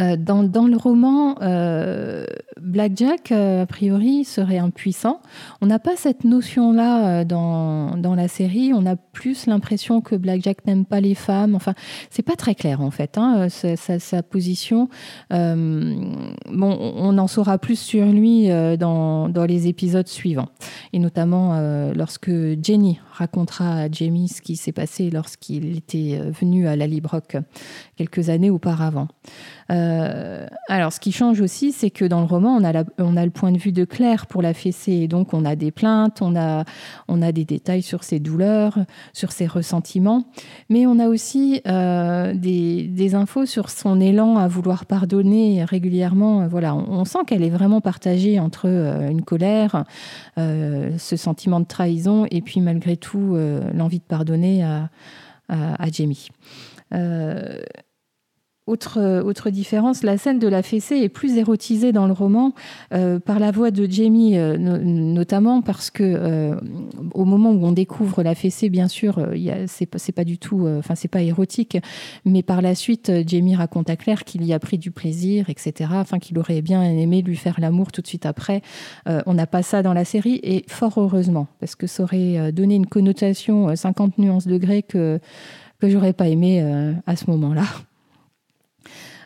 euh, 0.00 0.16
dans, 0.16 0.42
dans, 0.42 0.66
le 0.66 0.76
roman, 0.76 1.36
euh, 1.40 2.26
Blackjack, 2.60 3.30
euh, 3.30 3.62
a 3.62 3.66
priori, 3.66 4.24
serait 4.24 4.58
impuissant. 4.58 5.20
On 5.60 5.66
n'a 5.66 5.78
pas 5.78 5.94
cette 5.94 6.24
notion-là 6.24 7.24
dans, 7.24 7.96
dans, 7.96 8.16
la 8.16 8.26
série. 8.26 8.72
On 8.74 8.86
a 8.86 8.96
plus 8.96 9.46
l'impression 9.46 10.00
que 10.00 10.16
Blackjack 10.16 10.66
n'aime 10.66 10.84
pas 10.84 11.00
les 11.00 11.14
femmes. 11.14 11.54
Enfin, 11.54 11.74
c'est 12.10 12.24
pas 12.24 12.34
très 12.34 12.56
clair 12.56 12.80
en 12.80 12.90
fait, 12.90 13.16
hein, 13.18 13.48
sa, 13.48 13.76
sa, 13.76 14.22
position. 14.24 14.88
bon, 15.30 15.92
on 16.50 17.18
en 17.18 17.26
saura 17.28 17.58
plus 17.58 17.78
sur 17.78 18.06
lui 18.06 18.48
dans, 18.78 19.28
dans, 19.28 19.44
les 19.44 19.68
épisodes 19.68 20.08
suivants, 20.08 20.48
et 20.92 20.98
notamment 20.98 21.60
lorsque 21.94 22.30
Jenny 22.62 22.98
racontera 23.12 23.82
à 23.82 23.90
Jamie 23.90 24.28
ce 24.28 24.42
qui 24.42 24.56
s'est 24.56 24.72
passé 24.72 25.10
lorsqu'il 25.10 25.76
était 25.76 26.18
venu 26.40 26.66
à 26.66 26.74
la 26.74 26.86
Librock 26.86 27.36
quelques 27.96 28.28
années 28.28 28.50
auparavant. 28.50 29.08
Euh, 29.70 30.46
alors, 30.68 30.92
ce 30.92 31.00
qui 31.00 31.12
change 31.12 31.40
aussi, 31.40 31.72
c'est 31.72 31.90
que 31.90 32.04
dans 32.04 32.20
le 32.20 32.26
roman, 32.26 32.56
on 32.56 32.64
a, 32.64 33.24
le 33.24 33.30
point 33.30 33.52
de 33.52 33.58
vue 33.58 33.72
de 33.72 33.84
Claire 33.84 34.26
pour 34.26 34.42
la 34.42 34.54
fessée. 34.54 35.08
Donc, 35.08 35.34
on 35.34 35.44
a 35.44 35.56
des 35.56 35.70
plaintes, 35.70 36.20
on 36.22 36.34
a, 36.36 36.64
des 37.32 37.44
détails 37.44 37.82
sur 37.82 38.04
ses 38.04 38.20
douleurs, 38.20 38.78
sur 39.12 39.32
ses 39.32 39.46
ressentiments. 39.46 40.26
Mais 40.68 40.86
on 40.86 40.98
a 40.98 41.08
aussi 41.08 41.60
euh, 41.66 42.34
des, 42.34 43.14
infos 43.14 43.46
sur 43.46 43.70
son 43.70 44.00
élan 44.00 44.38
à 44.38 44.48
vouloir 44.48 44.86
pardonner 44.86 45.64
régulièrement. 45.64 46.46
Voilà, 46.48 46.74
on, 46.74 47.04
sent 47.04 47.20
qu'elle 47.26 47.44
est 47.44 47.50
vraiment 47.50 47.80
partagée 47.80 48.40
entre 48.40 48.66
euh, 48.66 49.08
une 49.08 49.22
colère, 49.22 49.84
ce 50.36 51.16
sentiment 51.16 51.60
de 51.60 51.66
trahison, 51.66 52.26
et 52.30 52.40
puis 52.40 52.60
malgré 52.60 52.96
tout, 52.96 53.36
l'envie 53.72 53.98
de 53.98 54.04
pardonner 54.04 54.64
à 55.48 55.90
Jamie. 55.90 56.28
Autre, 58.66 59.20
autre 59.20 59.50
différence, 59.50 60.02
la 60.02 60.16
scène 60.16 60.38
de 60.38 60.48
la 60.48 60.62
fessée 60.62 60.96
est 60.96 61.10
plus 61.10 61.36
érotisée 61.36 61.92
dans 61.92 62.06
le 62.06 62.14
roman 62.14 62.54
euh, 62.94 63.18
par 63.18 63.38
la 63.38 63.50
voix 63.50 63.70
de 63.70 63.84
Jamie, 63.84 64.38
euh, 64.38 64.56
notamment 64.56 65.60
parce 65.60 65.90
que 65.90 66.02
euh, 66.02 66.58
au 67.12 67.26
moment 67.26 67.50
où 67.50 67.62
on 67.62 67.72
découvre 67.72 68.22
la 68.22 68.34
fessée, 68.34 68.70
bien 68.70 68.88
sûr, 68.88 69.20
c'est 69.66 69.84
pas, 69.84 69.98
pas 70.16 70.24
du 70.24 70.38
tout, 70.38 70.66
enfin 70.66 70.94
c'est 70.94 71.08
pas 71.08 71.20
érotique, 71.20 71.76
mais 72.24 72.42
par 72.42 72.62
la 72.62 72.74
suite, 72.74 73.12
Jamie 73.26 73.54
raconte 73.54 73.90
à 73.90 73.96
Claire 73.96 74.24
qu'il 74.24 74.42
y 74.46 74.54
a 74.54 74.58
pris 74.58 74.78
du 74.78 74.90
plaisir, 74.90 75.50
etc. 75.50 75.90
Enfin 75.96 76.18
qu'il 76.18 76.38
aurait 76.38 76.62
bien 76.62 76.82
aimé 76.84 77.20
lui 77.20 77.36
faire 77.36 77.60
l'amour 77.60 77.92
tout 77.92 78.00
de 78.00 78.06
suite 78.06 78.24
après. 78.24 78.62
on 79.04 79.34
n'a 79.34 79.46
pas 79.46 79.62
ça 79.62 79.82
dans 79.82 79.92
la 79.92 80.06
série 80.06 80.40
et 80.42 80.64
fort 80.68 80.94
heureusement 80.96 81.48
parce 81.60 81.74
que 81.76 81.86
ça 81.86 82.02
aurait 82.04 82.50
donné 82.50 82.76
une 82.76 82.86
connotation 82.86 83.76
50 83.76 84.16
nuances 84.16 84.46
degrés 84.46 84.82
que 84.82 85.20
que 85.80 85.90
j'aurais 85.90 86.14
pas 86.14 86.28
aimé 86.28 86.62
à 87.06 87.14
ce 87.14 87.30
moment-là. 87.30 87.64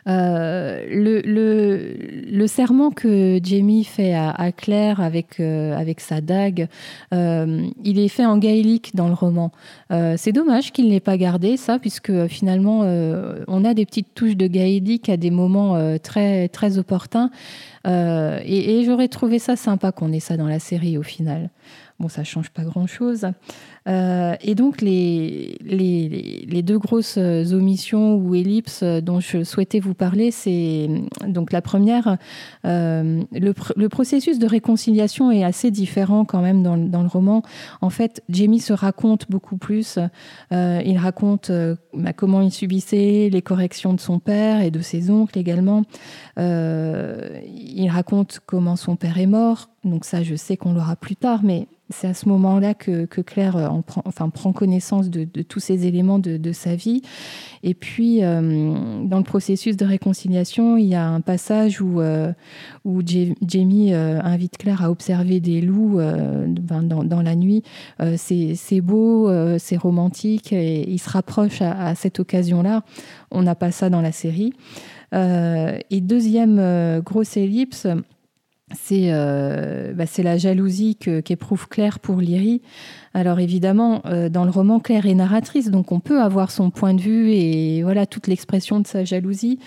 Euh, 0.09 0.85
le, 0.89 2.47
serment 2.47 2.89
que 2.89 3.39
Jamie 3.43 3.83
fait 3.83 4.13
à, 4.15 4.51
Claire 4.51 5.01
avec, 5.01 5.39
euh, 5.39 5.77
avec 5.77 5.99
sa 5.99 6.19
dague, 6.19 6.67
euh, 7.13 7.67
il 7.83 7.99
est 7.99 8.07
fait 8.07 8.25
en 8.25 8.37
gaélique 8.37 8.95
dans 8.95 9.07
le 9.07 9.13
roman. 9.13 9.51
c'est 10.17 10.31
dommage 10.31 10.71
qu'il 10.71 10.89
n'ait 10.89 10.99
pas 10.99 11.17
gardé 11.17 11.57
ça, 11.57 11.79
puisque 11.79 12.27
finalement, 12.27 12.79
on 13.47 13.65
a 13.65 13.73
des 13.73 13.85
petites 13.85 14.13
touches 14.15 14.35
de 14.35 14.47
gaélique 14.47 15.09
à 15.09 15.17
des 15.17 15.31
moments 15.31 15.97
très, 15.99 16.47
très 16.49 16.77
opportuns. 16.77 17.29
et 17.85 18.83
j'aurais 18.85 19.09
trouvé 19.09 19.39
ça 19.39 19.55
sympa 19.55 19.91
qu'on 19.91 20.11
ait 20.11 20.19
ça 20.19 20.37
dans 20.37 20.47
la 20.47 20.59
série 20.59 20.97
au 20.97 21.03
final. 21.03 21.49
Bon, 21.99 22.07
ça 22.07 22.23
change 22.23 22.49
pas 22.49 22.63
grand-chose. 22.63 23.27
Euh, 23.89 24.35
et 24.41 24.55
donc, 24.55 24.81
les, 24.81 25.57
les, 25.61 26.61
deux 26.61 26.77
grosses 26.77 27.17
omissions 27.17 28.15
ou 28.15 28.35
ellipses 28.35 28.83
dont 28.83 29.19
je 29.19 29.43
souhaitais 29.43 29.79
vous 29.79 29.93
parler, 29.93 30.29
c'est 30.31 30.89
donc 31.25 31.51
la 31.51 31.61
première, 31.61 32.17
euh, 32.65 33.21
le, 33.31 33.89
processus 33.89 34.37
de 34.37 34.45
réconciliation 34.45 35.31
est 35.31 35.43
assez 35.43 35.71
différent 35.71 36.25
quand 36.25 36.41
même 36.41 36.61
dans, 36.61 36.77
dans, 36.77 37.01
le 37.01 37.07
roman. 37.07 37.41
En 37.81 37.89
fait, 37.89 38.21
Jamie 38.29 38.59
se 38.59 38.73
raconte 38.73 39.29
beaucoup 39.31 39.57
plus. 39.57 39.97
Euh, 40.51 40.81
il 40.85 40.97
raconte 40.97 41.51
bah, 41.93 42.13
comment 42.13 42.41
il 42.41 42.51
subissait 42.51 43.29
les 43.31 43.41
corrections 43.41 43.93
de 43.93 43.99
son 43.99 44.19
père 44.19 44.61
et 44.61 44.69
de 44.69 44.81
ses 44.81 45.09
oncles 45.09 45.37
également. 45.37 45.83
il 46.37 47.89
raconte 47.89 48.39
comment 48.45 48.75
son 48.75 48.95
père 48.95 49.17
est 49.17 49.25
mort. 49.25 49.69
Donc 49.83 50.05
ça, 50.05 50.23
je 50.23 50.35
sais 50.35 50.57
qu'on 50.57 50.73
l'aura 50.73 50.95
plus 50.95 51.15
tard, 51.15 51.41
mais 51.43 51.67
c'est 51.89 52.07
à 52.07 52.13
ce 52.13 52.29
moment-là 52.29 52.73
que, 52.73 53.05
Claire 53.21 53.71
euh, 53.79 53.81
prend, 53.81 54.01
enfin, 54.05 54.29
prend 54.29 54.53
connaissance 54.53 55.09
de, 55.09 55.25
tous 55.43 55.59
ces 55.59 55.87
éléments 55.87 56.19
de, 56.19 56.51
sa 56.51 56.75
vie. 56.75 57.01
Et 57.63 57.73
puis, 57.73 58.23
euh, 58.23 59.01
dans 59.03 59.17
le 59.17 59.23
processus 59.23 59.77
de 59.77 59.85
réconciliation, 59.85 60.77
il 60.77 60.85
y 60.85 60.95
a 60.95 61.07
un 61.07 61.21
passage 61.21 61.81
où, 61.81 62.01
euh, 62.01 62.31
où 62.85 63.01
Jamie 63.05 63.93
invite 63.93 64.57
Claire 64.57 64.83
à 64.83 64.91
observer 64.91 65.39
des 65.39 65.61
loups 65.61 65.99
dans, 65.99 67.21
la 67.21 67.35
nuit. 67.35 67.63
c'est 68.17 68.81
beau, 68.81 69.29
c'est 69.57 69.77
romantique, 69.77 70.53
et 70.53 70.89
il 70.89 70.99
se 70.99 71.09
rapproche 71.09 71.61
à 71.61 71.93
cette 71.95 72.19
occasion-là. 72.19 72.83
On 73.31 73.43
n'a 73.43 73.55
pas 73.55 73.71
ça 73.71 73.89
dans 73.89 74.01
la 74.01 74.11
série. 74.11 74.53
et 75.13 76.01
deuxième 76.01 77.01
grosse 77.01 77.37
ellipse, 77.37 77.87
euh, 78.91 79.93
bah, 79.93 80.05
c'est 80.05 80.23
la 80.23 80.37
jalousie 80.37 80.95
qu'éprouve 80.95 81.67
Claire 81.67 81.99
pour 81.99 82.21
Lyrie. 82.21 82.61
Alors 83.13 83.39
évidemment, 83.39 84.01
euh, 84.05 84.29
dans 84.29 84.43
le 84.45 84.51
roman, 84.51 84.79
Claire 84.79 85.07
est 85.07 85.15
narratrice, 85.15 85.71
donc 85.71 85.91
on 85.91 85.99
peut 85.99 86.21
avoir 86.21 86.51
son 86.51 86.69
point 86.69 86.93
de 86.93 87.01
vue 87.01 87.31
et 87.31 87.81
voilà 87.81 88.05
toute 88.05 88.27
l'expression 88.27 88.79
de 88.79 88.87
sa 88.87 89.03
jalousie. 89.03 89.59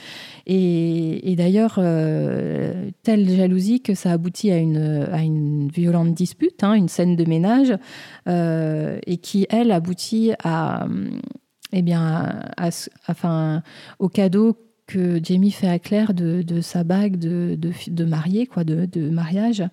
Et, 0.46 1.34
d'ailleurs, 1.36 1.76
euh, 1.78 2.90
telle 3.02 3.28
jalousie 3.28 3.80
que 3.80 3.94
ça 3.94 4.12
aboutit 4.12 4.50
à 4.50 4.58
une, 4.58 5.08
à 5.12 5.22
violente 5.72 6.14
dispute, 6.14 6.62
hein, 6.62 6.74
une 6.74 6.88
scène 6.88 7.16
de 7.16 7.24
ménage, 7.24 7.76
et 8.26 9.16
qui, 9.18 9.46
elle, 9.50 9.72
aboutit 9.72 10.32
à, 10.42 10.86
eh 11.72 11.82
bien, 11.82 12.42
enfin, 13.08 13.62
au 13.98 14.08
cadeau 14.08 14.56
que 14.92 15.20
Jamie 15.22 15.50
fait 15.50 15.68
à 15.68 15.78
Claire 15.78 16.12
de, 16.14 16.60
sa 16.60 16.84
bague 16.84 17.16
de, 17.18 17.56
de, 17.56 18.44
quoi, 18.46 18.64
de, 18.64 19.10
mariage, 19.10 19.64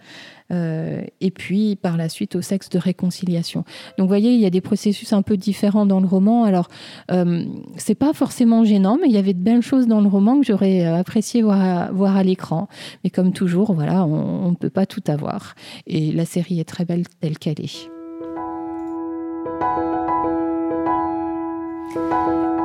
euh, 0.51 1.01
et 1.19 1.31
puis 1.31 1.75
par 1.75 1.97
la 1.97 2.09
suite 2.09 2.35
au 2.35 2.41
sexe 2.41 2.69
de 2.69 2.79
réconciliation. 2.79 3.65
Donc 3.97 4.05
vous 4.05 4.07
voyez, 4.07 4.33
il 4.33 4.39
y 4.39 4.45
a 4.45 4.49
des 4.49 4.61
processus 4.61 5.11
un 5.13 5.21
peu 5.21 5.37
différents 5.37 5.85
dans 5.85 5.99
le 5.99 6.07
roman. 6.07 6.43
Alors, 6.43 6.69
euh, 7.11 7.43
c'est 7.75 7.95
pas 7.95 8.13
forcément 8.13 8.63
gênant, 8.63 8.97
mais 9.01 9.07
il 9.07 9.13
y 9.13 9.17
avait 9.17 9.33
de 9.33 9.43
belles 9.43 9.61
choses 9.61 9.87
dans 9.87 10.01
le 10.01 10.07
roman 10.07 10.39
que 10.39 10.45
j'aurais 10.45 10.85
apprécié 10.85 11.41
voir 11.41 11.61
à, 11.61 11.91
voir 11.91 12.15
à 12.15 12.23
l'écran. 12.23 12.67
Mais 13.03 13.09
comme 13.09 13.33
toujours, 13.33 13.73
voilà, 13.73 14.05
on 14.05 14.49
ne 14.49 14.55
peut 14.55 14.69
pas 14.69 14.85
tout 14.85 15.03
avoir. 15.07 15.55
Et 15.85 16.11
la 16.11 16.25
série 16.25 16.59
est 16.59 16.67
très 16.67 16.85
belle 16.85 17.07
telle 17.19 17.37
qu'elle 17.37 17.59
est. 17.59 17.98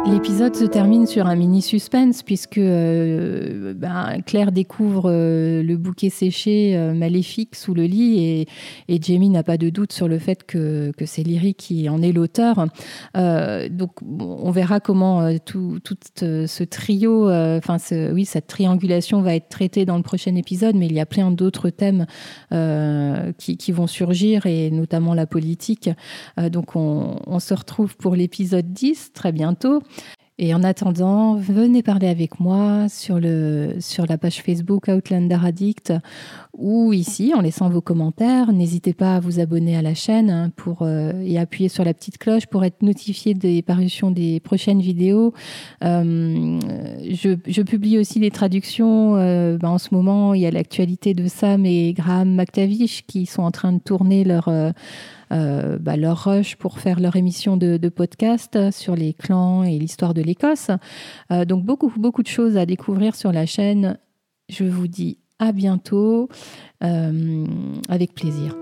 L'épisode 0.06 0.54
se 0.54 0.64
termine 0.64 1.06
sur 1.06 1.26
un 1.26 1.34
mini 1.34 1.62
suspense 1.62 2.22
puisque 2.22 2.58
euh, 2.58 3.72
ben, 3.72 4.20
Claire 4.26 4.52
découvre 4.52 5.10
euh, 5.10 5.62
le 5.62 5.78
bouquet 5.78 6.10
séché 6.10 6.76
euh, 6.76 6.92
maléfique 6.92 7.54
sous 7.54 7.72
le 7.72 7.84
lit 7.84 8.18
et, 8.18 8.48
et 8.88 9.00
Jamie 9.00 9.30
n'a 9.30 9.42
pas 9.42 9.56
de 9.56 9.70
doute 9.70 9.92
sur 9.92 10.06
le 10.06 10.18
fait 10.18 10.44
que, 10.44 10.92
que 10.98 11.06
c'est 11.06 11.22
Lyric 11.22 11.56
qui 11.56 11.88
en 11.88 12.02
est 12.02 12.12
l'auteur. 12.12 12.66
donc 13.14 13.92
on 14.02 14.50
verra 14.50 14.78
comment 14.78 15.38
tout, 15.38 15.78
tout, 15.82 15.96
ce 16.16 16.64
trio, 16.64 17.30
enfin 17.30 17.78
oui 18.12 18.26
cette 18.26 18.46
triangulation 18.46 19.22
va 19.22 19.34
être 19.34 19.48
traitée 19.48 19.86
dans 19.86 19.96
le 19.96 20.02
prochain 20.02 20.34
épisode, 20.34 20.76
mais 20.76 20.86
il 20.86 20.92
y 20.92 21.00
a 21.00 21.06
plein 21.06 21.30
d'autres 21.30 21.70
thèmes 21.70 22.06
qui, 23.38 23.56
qui, 23.56 23.72
vont 23.72 23.86
surgir 23.86 24.44
et 24.44 24.70
notamment 24.70 25.14
la 25.14 25.26
politique. 25.26 25.88
donc 26.50 26.76
on, 26.76 27.16
on 27.26 27.38
se 27.38 27.54
retrouve 27.54 27.96
pour 27.96 28.16
l'épisode 28.16 28.72
10 28.72 29.12
très 29.14 29.32
bientôt. 29.32 29.82
Et 30.36 30.52
en 30.52 30.64
attendant, 30.64 31.36
venez 31.36 31.84
parler 31.84 32.08
avec 32.08 32.40
moi 32.40 32.88
sur, 32.88 33.20
le, 33.20 33.76
sur 33.78 34.04
la 34.06 34.18
page 34.18 34.42
Facebook 34.42 34.88
Outlander 34.88 35.38
Addict 35.44 35.92
ou 36.52 36.92
ici 36.92 37.32
en 37.36 37.40
laissant 37.40 37.68
vos 37.68 37.80
commentaires. 37.80 38.52
N'hésitez 38.52 38.94
pas 38.94 39.14
à 39.14 39.20
vous 39.20 39.38
abonner 39.38 39.76
à 39.76 39.82
la 39.82 39.94
chaîne 39.94 40.30
hein, 40.30 40.50
pour, 40.56 40.78
euh, 40.82 41.12
et 41.24 41.38
appuyer 41.38 41.68
sur 41.68 41.84
la 41.84 41.94
petite 41.94 42.18
cloche 42.18 42.46
pour 42.46 42.64
être 42.64 42.82
notifié 42.82 43.34
des 43.34 43.62
parutions 43.62 44.10
des 44.10 44.40
prochaines 44.40 44.80
vidéos. 44.80 45.34
Euh, 45.84 46.58
je, 47.12 47.62
publie 47.62 47.98
aussi 47.98 48.18
les 48.18 48.32
traductions. 48.32 49.14
Euh, 49.16 49.56
ben, 49.56 49.68
en 49.68 49.78
ce 49.78 49.94
moment, 49.94 50.34
il 50.34 50.40
y 50.40 50.46
a 50.46 50.50
l'actualité 50.50 51.14
de 51.14 51.28
Sam 51.28 51.64
et 51.64 51.92
Graham 51.92 52.34
McTavish 52.34 53.06
qui 53.06 53.26
sont 53.26 53.42
en 53.42 53.52
train 53.52 53.72
de 53.72 53.78
tourner 53.78 54.24
leur 54.24 54.48
euh, 55.32 55.78
bah, 55.78 55.96
leur 55.96 56.24
rush 56.24 56.56
pour 56.56 56.78
faire 56.78 57.00
leur 57.00 57.16
émission 57.16 57.56
de, 57.56 57.78
podcast 57.88 58.70
sur 58.70 58.96
les 58.96 59.12
clans 59.12 59.62
et 59.62 59.78
l'histoire 59.78 60.14
de 60.14 60.22
l'Écosse. 60.22 60.70
Euh, 61.30 61.44
donc 61.44 61.64
beaucoup, 61.64 61.92
beaucoup 61.96 62.22
de 62.22 62.28
choses 62.28 62.56
à 62.56 62.66
découvrir 62.66 63.14
sur 63.14 63.32
la 63.32 63.46
chaîne. 63.46 63.98
Je 64.48 64.64
vous 64.64 64.88
dis 64.88 65.18
à 65.38 65.52
bientôt, 65.52 66.28
euh, 66.82 67.46
avec 67.88 68.14
plaisir. 68.14 68.56